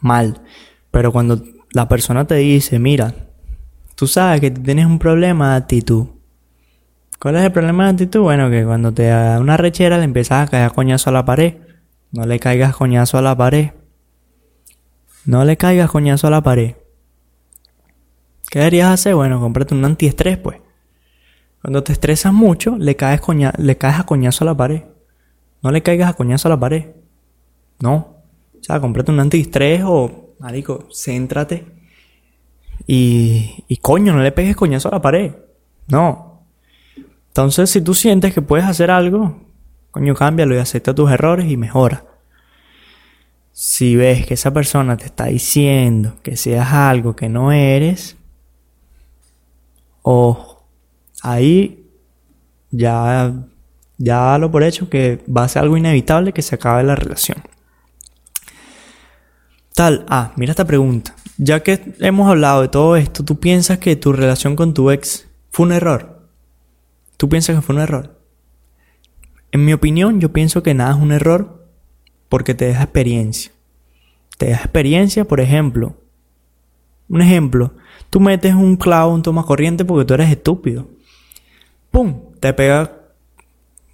mal. 0.00 0.42
Pero 0.90 1.12
cuando 1.12 1.42
la 1.72 1.88
persona 1.88 2.26
te 2.26 2.34
dice, 2.34 2.78
mira, 2.80 3.14
tú 3.94 4.06
sabes 4.08 4.40
que 4.40 4.50
tienes 4.50 4.84
un 4.84 4.98
problema 4.98 5.52
de 5.52 5.56
actitud. 5.58 6.08
¿Cuál 7.20 7.36
es 7.36 7.44
el 7.44 7.52
problema 7.52 7.84
de 7.84 7.90
actitud? 7.92 8.20
Bueno, 8.20 8.50
que 8.50 8.64
cuando 8.64 8.92
te 8.92 9.06
da 9.06 9.38
una 9.38 9.56
rechera 9.56 9.96
le 9.96 10.04
empiezas 10.04 10.46
a 10.46 10.50
caer 10.50 10.72
coñazo 10.72 11.08
a 11.10 11.12
la 11.12 11.24
pared. 11.24 11.54
No 12.10 12.26
le 12.26 12.40
caigas 12.40 12.74
coñazo 12.74 13.16
a 13.16 13.22
la 13.22 13.36
pared. 13.36 13.70
No 15.24 15.44
le 15.44 15.56
caigas 15.56 15.88
coñazo 15.88 16.26
a 16.26 16.30
la 16.30 16.42
pared. 16.42 16.74
¿Qué 18.50 18.58
deberías 18.58 18.90
hacer? 18.90 19.14
Bueno, 19.14 19.40
cómprate 19.40 19.72
un 19.72 19.84
antiestrés, 19.84 20.36
pues. 20.36 20.58
Cuando 21.62 21.84
te 21.84 21.92
estresas 21.92 22.32
mucho, 22.32 22.76
le 22.76 22.96
caes, 22.96 23.20
le 23.56 23.78
caes 23.78 24.00
a 24.00 24.04
coñazo 24.04 24.42
a 24.44 24.46
la 24.46 24.56
pared. 24.56 24.82
No 25.62 25.70
le 25.70 25.84
caigas 25.84 26.10
a 26.10 26.14
coñazo 26.14 26.48
a 26.48 26.50
la 26.50 26.58
pared. 26.58 26.86
No. 27.78 28.11
O 28.62 28.64
sea, 28.64 28.80
cómprate 28.80 29.10
un 29.10 29.20
antiestrés 29.20 29.82
o, 29.84 30.34
marico, 30.38 30.88
céntrate. 30.90 31.66
Y, 32.86 33.64
y 33.68 33.76
coño, 33.76 34.14
no 34.14 34.22
le 34.22 34.32
pegues 34.32 34.56
coñazo 34.56 34.88
a 34.88 34.92
la 34.92 35.02
pared. 35.02 35.32
No. 35.88 36.46
Entonces, 37.28 37.68
si 37.68 37.82
tú 37.82 37.92
sientes 37.92 38.32
que 38.32 38.40
puedes 38.40 38.64
hacer 38.64 38.90
algo, 38.90 39.42
coño, 39.90 40.14
cámbialo 40.14 40.54
y 40.54 40.58
acepta 40.58 40.94
tus 40.94 41.10
errores 41.10 41.50
y 41.50 41.56
mejora. 41.56 42.04
Si 43.52 43.96
ves 43.96 44.24
que 44.24 44.34
esa 44.34 44.52
persona 44.52 44.96
te 44.96 45.04
está 45.04 45.26
diciendo 45.26 46.14
que 46.22 46.36
seas 46.36 46.72
algo 46.72 47.14
que 47.14 47.28
no 47.28 47.52
eres, 47.52 48.16
ojo 50.02 50.52
ahí 51.22 51.86
ya, 52.70 53.32
ya 53.98 54.38
lo 54.38 54.50
por 54.50 54.64
hecho 54.64 54.88
que 54.88 55.22
va 55.28 55.44
a 55.44 55.48
ser 55.48 55.62
algo 55.62 55.76
inevitable 55.76 56.32
que 56.32 56.42
se 56.42 56.56
acabe 56.56 56.82
la 56.82 56.94
relación. 56.94 57.38
Tal, 59.74 60.04
ah, 60.08 60.32
mira 60.36 60.52
esta 60.52 60.66
pregunta. 60.66 61.14
Ya 61.38 61.62
que 61.62 61.94
hemos 62.00 62.28
hablado 62.28 62.62
de 62.62 62.68
todo 62.68 62.96
esto, 62.96 63.24
¿tú 63.24 63.40
piensas 63.40 63.78
que 63.78 63.96
tu 63.96 64.12
relación 64.12 64.54
con 64.56 64.74
tu 64.74 64.90
ex 64.90 65.26
fue 65.50 65.66
un 65.66 65.72
error? 65.72 66.28
¿Tú 67.16 67.28
piensas 67.28 67.56
que 67.56 67.62
fue 67.62 67.74
un 67.74 67.82
error? 67.82 68.18
En 69.50 69.64
mi 69.64 69.72
opinión, 69.72 70.20
yo 70.20 70.32
pienso 70.32 70.62
que 70.62 70.74
nada 70.74 70.92
es 70.92 70.98
un 71.00 71.12
error 71.12 71.66
porque 72.28 72.54
te 72.54 72.66
deja 72.66 72.84
experiencia. 72.84 73.52
Te 74.38 74.46
deja 74.46 74.64
experiencia, 74.64 75.24
por 75.26 75.40
ejemplo. 75.40 75.96
Un 77.08 77.20
ejemplo, 77.20 77.74
tú 78.10 78.20
metes 78.20 78.54
un 78.54 78.76
clavo 78.76 79.14
en 79.14 79.22
toma 79.22 79.44
corriente 79.44 79.84
porque 79.84 80.04
tú 80.04 80.14
eres 80.14 80.30
estúpido. 80.30 80.88
¡pum! 81.92 82.32
Te 82.40 82.52
pega 82.52 82.98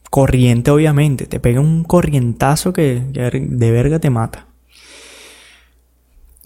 corriente, 0.09 0.71
obviamente. 0.71 1.27
Te 1.27 1.39
pega 1.39 1.61
un 1.61 1.85
corrientazo 1.85 2.73
que, 2.73 3.01
de 3.11 3.71
verga 3.71 3.99
te 3.99 4.09
mata. 4.09 4.48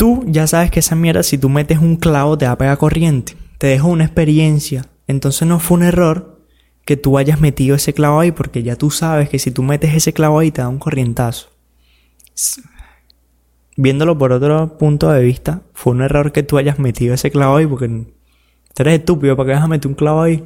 Tú 0.03 0.25
ya 0.27 0.49
sabes 0.49 0.73
que 0.73 0.81
esa 0.81 0.97
mierda, 0.97 1.23
si 1.23 1.38
tú 1.38 1.49
metes 1.49 1.79
un 1.79 1.95
clavo, 1.95 2.37
te 2.37 2.45
va 2.45 2.51
a 2.51 2.59
pegar 2.59 2.77
corriente. 2.77 3.37
Te 3.59 3.69
deja 3.69 3.85
una 3.85 4.03
experiencia. 4.03 4.87
Entonces 5.07 5.47
no 5.47 5.61
fue 5.61 5.77
un 5.77 5.85
error 5.85 6.41
que 6.85 6.97
tú 6.97 7.19
hayas 7.19 7.41
metido 7.41 7.77
ese 7.77 7.95
clavo 7.95 8.19
ahí, 8.19 8.33
porque 8.33 8.65
ya 8.65 8.75
tú 8.75 8.91
sabes 8.91 9.29
que 9.29 9.38
si 9.38 9.53
tú 9.53 9.62
metes 9.62 9.95
ese 9.95 10.12
clavo 10.12 10.41
ahí, 10.41 10.51
te 10.51 10.61
da 10.61 10.67
un 10.67 10.81
corrientazo. 10.81 11.51
Viéndolo 13.77 14.19
por 14.19 14.33
otro 14.33 14.77
punto 14.77 15.09
de 15.09 15.23
vista, 15.23 15.62
fue 15.73 15.93
un 15.93 16.03
error 16.03 16.33
que 16.33 16.43
tú 16.43 16.59
hayas 16.59 16.81
metido 16.81 17.15
ese 17.15 17.31
clavo 17.31 17.59
ahí, 17.59 17.69
porque 17.69 17.87
tú 17.87 18.83
eres 18.83 18.99
estúpido, 18.99 19.37
¿para 19.37 19.47
qué 19.47 19.53
vas 19.53 19.62
a 19.62 19.69
meter 19.69 19.88
un 19.88 19.95
clavo 19.95 20.23
ahí? 20.23 20.45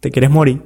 te 0.00 0.10
quieres 0.10 0.30
morir. 0.30 0.60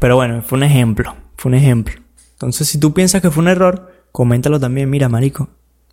Pero 0.00 0.16
bueno, 0.16 0.40
fue 0.40 0.56
un 0.56 0.64
ejemplo, 0.64 1.14
fue 1.36 1.50
un 1.50 1.54
ejemplo. 1.56 2.00
Entonces, 2.32 2.66
si 2.66 2.80
tú 2.80 2.94
piensas 2.94 3.20
que 3.20 3.30
fue 3.30 3.42
un 3.42 3.48
error, 3.50 3.92
coméntalo 4.10 4.58
también. 4.58 4.88
Mira, 4.88 5.10
marico, 5.10 5.50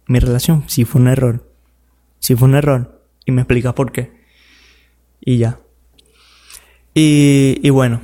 mi 0.10 0.19
relación 0.19 0.65
sí 0.67 0.84
fue 0.84 1.00
un 1.00 1.08
error. 1.08 1.50
Sí 2.19 2.36
fue 2.36 2.50
un 2.50 2.56
error. 2.56 3.02
Y 3.26 3.32
me 3.32 3.41
explicas 3.41 3.74
por 3.74 3.93
qué. 3.93 4.12
Y 5.22 5.38
ya. 5.38 5.60
Y, 6.93 7.60
y 7.63 7.69
bueno, 7.69 8.02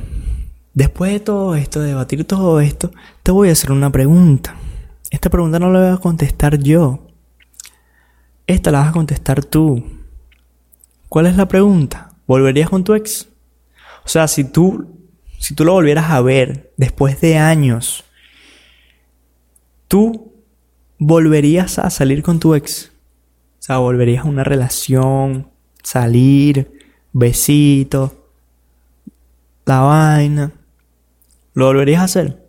Después 0.76 1.14
de 1.14 1.22
todo 1.22 1.56
esto, 1.56 1.80
de 1.80 1.88
debatir 1.88 2.26
todo 2.26 2.60
esto, 2.60 2.92
te 3.24 3.32
voy 3.32 3.48
a 3.48 3.54
hacer 3.54 3.72
una 3.72 3.90
pregunta. 3.90 4.56
Esta 5.10 5.30
pregunta 5.30 5.58
no 5.58 5.72
la 5.72 5.80
voy 5.80 5.88
a 5.88 6.02
contestar 6.02 6.60
yo. 6.60 7.08
Esta 8.46 8.72
la 8.72 8.80
vas 8.80 8.90
a 8.90 8.92
contestar 8.92 9.46
tú. 9.46 9.82
¿Cuál 11.08 11.28
es 11.28 11.38
la 11.38 11.48
pregunta? 11.48 12.12
¿Volverías 12.28 12.70
con 12.70 12.84
tu 12.84 12.94
ex? 12.94 13.30
O 14.04 14.10
sea, 14.10 14.28
si 14.28 14.44
tú, 14.44 15.00
si 15.40 15.56
tú 15.56 15.64
lo 15.64 15.72
volvieras 15.72 16.12
a 16.12 16.20
ver 16.20 16.74
después 16.76 17.22
de 17.22 17.38
años, 17.38 18.04
¿tú 19.88 20.34
volverías 21.06 21.78
a 21.78 21.90
salir 21.90 22.24
con 22.24 22.40
tu 22.40 22.56
ex? 22.56 22.92
O 23.60 23.62
sea, 23.62 23.78
volverías 23.78 24.26
a 24.26 24.28
una 24.28 24.44
relación, 24.44 25.52
salir, 25.84 26.80
besito, 27.14 28.30
la 29.66 29.82
vaina. 29.82 30.52
¿Lo 31.54 31.68
volverías 31.68 32.02
a 32.02 32.06
hacer? 32.06 32.44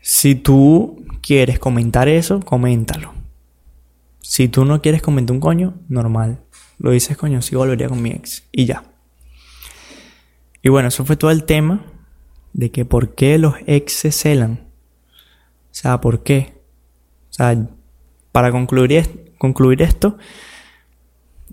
Si 0.00 0.36
tú 0.36 1.04
quieres 1.20 1.58
comentar 1.58 2.08
eso, 2.08 2.40
coméntalo. 2.40 3.12
Si 4.20 4.48
tú 4.48 4.64
no 4.64 4.80
quieres 4.80 5.02
comentar 5.02 5.34
un 5.34 5.40
coño, 5.40 5.74
normal. 5.88 6.40
Lo 6.78 6.92
dices, 6.92 7.16
coño, 7.16 7.42
sí 7.42 7.56
volvería 7.56 7.88
con 7.88 8.02
mi 8.02 8.10
ex. 8.10 8.44
Y 8.52 8.66
ya. 8.66 8.84
Y 10.62 10.68
bueno, 10.68 10.88
eso 10.88 11.04
fue 11.04 11.16
todo 11.16 11.32
el 11.32 11.44
tema 11.44 11.84
de 12.52 12.70
que 12.70 12.84
por 12.84 13.14
qué 13.14 13.38
los 13.38 13.54
ex 13.66 13.92
se 13.92 14.12
celan. 14.12 14.65
O 15.76 15.78
sea, 15.78 16.00
¿por 16.00 16.22
qué? 16.22 16.54
O 17.28 17.34
sea, 17.34 17.54
para 18.32 18.50
concluir, 18.50 19.34
concluir 19.36 19.82
esto, 19.82 20.16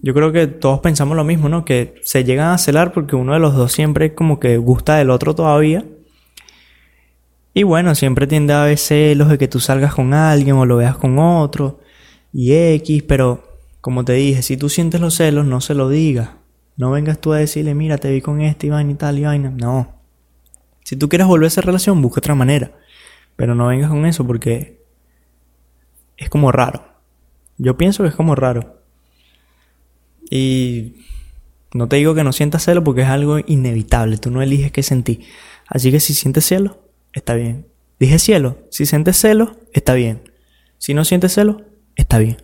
yo 0.01 0.13
creo 0.13 0.31
que 0.31 0.47
todos 0.47 0.79
pensamos 0.79 1.17
lo 1.17 1.25
mismo, 1.25 1.49
¿no? 1.49 1.65
Que 1.65 1.95
se 2.03 2.23
llegan 2.23 2.51
a 2.53 2.57
celar 2.57 2.93
porque 2.93 3.17
uno 3.17 3.33
de 3.33 3.39
los 3.39 3.53
dos 3.53 3.73
siempre 3.73 4.15
como 4.15 4.39
que 4.39 4.55
gusta 4.55 4.95
del 4.95 5.09
otro 5.09 5.35
todavía. 5.35 5.83
Y 7.53 7.63
bueno, 7.63 7.95
siempre 7.95 8.25
tiende 8.25 8.53
a 8.53 8.63
haber 8.63 8.77
celos 8.77 9.27
de 9.27 9.37
que 9.37 9.49
tú 9.49 9.59
salgas 9.59 9.93
con 9.93 10.13
alguien 10.13 10.55
o 10.55 10.65
lo 10.65 10.77
veas 10.77 10.95
con 10.95 11.19
otro 11.19 11.81
y 12.31 12.53
X, 12.53 13.03
pero 13.03 13.43
como 13.81 14.05
te 14.05 14.13
dije, 14.13 14.41
si 14.41 14.55
tú 14.55 14.69
sientes 14.69 15.01
los 15.01 15.15
celos, 15.15 15.45
no 15.45 15.59
se 15.59 15.73
lo 15.73 15.89
digas. 15.89 16.29
No 16.77 16.91
vengas 16.91 17.19
tú 17.19 17.33
a 17.33 17.39
decirle, 17.39 17.75
mira, 17.75 17.97
te 17.97 18.09
vi 18.09 18.21
con 18.21 18.39
este 18.39 18.67
Iván 18.67 18.89
y 18.89 18.95
tal 18.95 19.19
y 19.19 19.23
vaina. 19.23 19.49
No. 19.49 20.01
Si 20.85 20.95
tú 20.95 21.09
quieres 21.09 21.27
volver 21.27 21.43
a 21.43 21.47
esa 21.47 21.59
relación, 21.59 22.01
busca 22.01 22.21
otra 22.21 22.35
manera. 22.35 22.71
Pero 23.35 23.55
no 23.55 23.67
vengas 23.67 23.89
con 23.89 24.05
eso 24.05 24.25
porque 24.25 24.83
es 26.17 26.29
como 26.29 26.51
raro. 26.51 26.85
Yo 27.57 27.77
pienso 27.77 28.03
que 28.03 28.09
es 28.09 28.15
como 28.15 28.35
raro. 28.35 28.81
Y 30.29 30.95
no 31.73 31.87
te 31.87 31.97
digo 31.97 32.15
que 32.15 32.23
no 32.23 32.33
sientas 32.33 32.63
celo 32.63 32.83
porque 32.83 33.01
es 33.01 33.07
algo 33.07 33.39
inevitable. 33.45 34.17
Tú 34.17 34.31
no 34.31 34.41
eliges 34.41 34.71
qué 34.71 34.83
sentir. 34.83 35.25
Así 35.67 35.91
que 35.91 35.99
si 35.99 36.13
sientes 36.13 36.45
celo, 36.45 36.79
está 37.13 37.33
bien. 37.33 37.67
Dije 37.99 38.19
cielo. 38.19 38.57
Si 38.69 38.85
sientes 38.85 39.17
celo, 39.17 39.57
está 39.73 39.93
bien. 39.93 40.31
Si 40.77 40.93
no 40.93 41.05
sientes 41.05 41.33
celo, 41.33 41.61
está 41.95 42.17
bien. 42.17 42.37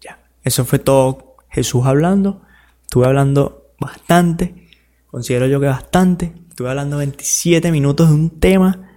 Ya. 0.00 0.20
Eso 0.42 0.64
fue 0.64 0.78
todo 0.78 1.36
Jesús 1.50 1.86
hablando. 1.86 2.42
Estuve 2.82 3.06
hablando 3.06 3.72
bastante. 3.78 4.68
Considero 5.06 5.46
yo 5.46 5.60
que 5.60 5.66
bastante. 5.66 6.32
Estuve 6.48 6.70
hablando 6.70 6.98
27 6.98 7.70
minutos 7.70 8.08
de 8.08 8.14
un 8.14 8.40
tema. 8.40 8.90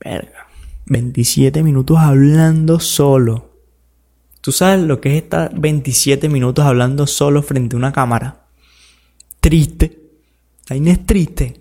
Verga. 0.00 0.41
27 0.86 1.62
minutos 1.62 1.98
hablando 1.98 2.80
solo. 2.80 3.52
¿Tú 4.40 4.50
sabes 4.50 4.82
lo 4.82 5.00
que 5.00 5.16
es 5.16 5.22
estar 5.22 5.52
27 5.58 6.28
minutos 6.28 6.64
hablando 6.64 7.06
solo 7.06 7.42
frente 7.42 7.76
a 7.76 7.78
una 7.78 7.92
cámara? 7.92 8.46
Triste. 9.40 10.02
Esta 10.68 10.74
es 10.74 11.06
triste. 11.06 11.60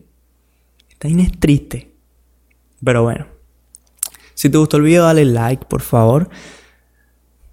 Esta 0.90 1.08
es 1.08 1.40
triste. 1.40 1.92
Pero 2.84 3.04
bueno. 3.04 3.28
Si 4.34 4.50
te 4.50 4.58
gustó 4.58 4.78
el 4.78 4.84
video, 4.84 5.04
dale 5.04 5.26
like, 5.26 5.66
por 5.66 5.82
favor. 5.82 6.30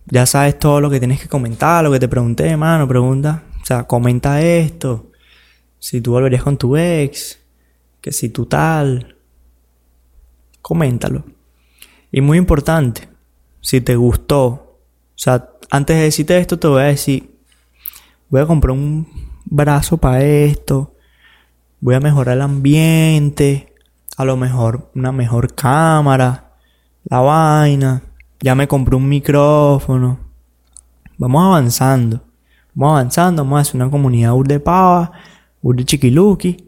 Ya 0.06 0.24
sabes 0.24 0.58
todo 0.58 0.80
lo 0.80 0.88
que 0.88 0.98
tienes 0.98 1.20
que 1.20 1.28
comentar, 1.28 1.84
lo 1.84 1.92
que 1.92 2.00
te 2.00 2.08
pregunté, 2.08 2.56
mano, 2.56 2.88
pregunta. 2.88 3.44
O 3.60 3.66
sea, 3.66 3.84
comenta 3.84 4.40
esto. 4.40 5.10
Si 5.78 6.00
tú 6.00 6.12
volverías 6.12 6.42
con 6.42 6.56
tu 6.56 6.76
ex. 6.76 7.38
Que 8.00 8.12
si 8.12 8.30
tú 8.30 8.46
tal. 8.46 9.16
Coméntalo. 10.62 11.37
Y 12.10 12.20
muy 12.20 12.38
importante, 12.38 13.08
si 13.60 13.80
te 13.80 13.96
gustó 13.96 14.68
o 15.18 15.20
sea, 15.20 15.48
antes 15.68 15.96
de 15.96 16.04
decirte 16.04 16.38
esto, 16.38 16.60
te 16.60 16.68
voy 16.68 16.80
a 16.80 16.84
decir, 16.84 17.28
voy 18.28 18.40
a 18.40 18.46
comprar 18.46 18.70
un 18.70 19.04
brazo 19.44 19.96
para 19.96 20.22
esto, 20.22 20.94
voy 21.80 21.96
a 21.96 22.00
mejorar 22.00 22.36
el 22.36 22.42
ambiente, 22.42 23.74
a 24.16 24.24
lo 24.24 24.36
mejor 24.36 24.92
una 24.94 25.10
mejor 25.10 25.56
cámara, 25.56 26.52
la 27.02 27.18
vaina, 27.18 28.00
ya 28.38 28.54
me 28.54 28.68
compré 28.68 28.94
un 28.94 29.08
micrófono. 29.08 30.20
Vamos 31.16 31.42
avanzando, 31.44 32.22
vamos 32.72 33.00
avanzando, 33.00 33.42
vamos 33.42 33.58
a 33.58 33.62
hacer 33.62 33.74
una 33.74 33.90
comunidad 33.90 34.34
urde 34.34 34.60
pava, 34.60 35.10
urde 35.62 35.84
chiquiluki, 35.84 36.64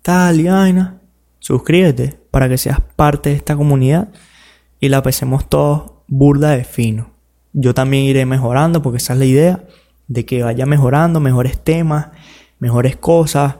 tal 0.00 0.40
y 0.40 0.44
vaina. 0.44 0.98
Suscríbete 1.40 2.18
para 2.30 2.48
que 2.48 2.56
seas 2.56 2.80
parte 2.96 3.28
de 3.28 3.36
esta 3.36 3.54
comunidad 3.54 4.08
y 4.82 4.90
la 4.90 5.02
pesemos 5.02 5.48
todos 5.48 5.92
burda 6.08 6.50
de 6.50 6.64
fino 6.64 7.12
yo 7.52 7.74
también 7.74 8.04
iré 8.04 8.26
mejorando 8.26 8.82
porque 8.82 8.98
esa 8.98 9.12
es 9.12 9.18
la 9.18 9.24
idea 9.24 9.64
de 10.08 10.24
que 10.24 10.42
vaya 10.42 10.66
mejorando, 10.66 11.20
mejores 11.20 11.62
temas, 11.62 12.08
mejores 12.58 12.96
cosas 12.96 13.56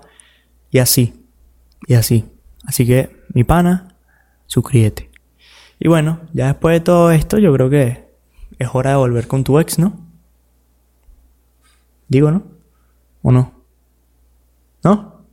y 0.71 0.79
así, 0.79 1.27
y 1.87 1.95
así. 1.95 2.25
Así 2.65 2.87
que, 2.87 3.25
mi 3.35 3.45
pana, 3.45 3.97
suscríbete. 4.47 5.11
Y 5.79 5.89
bueno, 5.89 6.21
ya 6.33 6.47
después 6.47 6.75
de 6.75 6.81
todo 6.81 7.11
esto, 7.11 7.39
yo 7.39 7.53
creo 7.53 7.69
que 7.69 8.09
es 8.59 8.69
hora 8.73 8.91
de 8.91 8.97
volver 8.97 9.27
con 9.27 9.45
tu 9.45 9.59
ex, 9.59 9.79
¿no? 9.79 9.99
Digo, 12.09 12.31
¿no? 12.31 12.45
¿O 13.23 13.33
no? 13.33 13.53
¿No? 14.85 15.25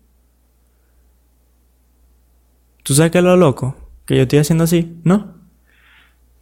¿Tú 2.83 2.95
sabes 2.95 3.11
qué 3.11 3.19
es 3.19 3.23
lo 3.23 3.35
loco? 3.35 3.75
Que 4.05 4.15
yo 4.15 4.23
estoy 4.23 4.39
haciendo 4.39 4.63
así, 4.63 4.99
¿no? 5.03 5.38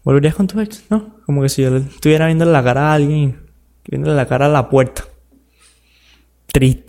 ¿Volverías 0.07 0.35
con 0.35 0.47
tu 0.47 0.61
ex? 0.61 0.85
No, 0.89 1.17
como 1.25 1.41
que 1.41 1.49
si 1.49 1.63
yo 1.63 1.75
estuviera 1.75 2.27
viendo 2.27 2.45
la 2.45 2.63
cara 2.63 2.91
a 2.91 2.93
alguien, 2.93 3.41
viéndole 3.85 4.15
la 4.15 4.25
cara 4.25 4.45
a 4.45 4.47
la 4.47 4.69
puerta. 4.69 5.03
Triste. 6.45 6.86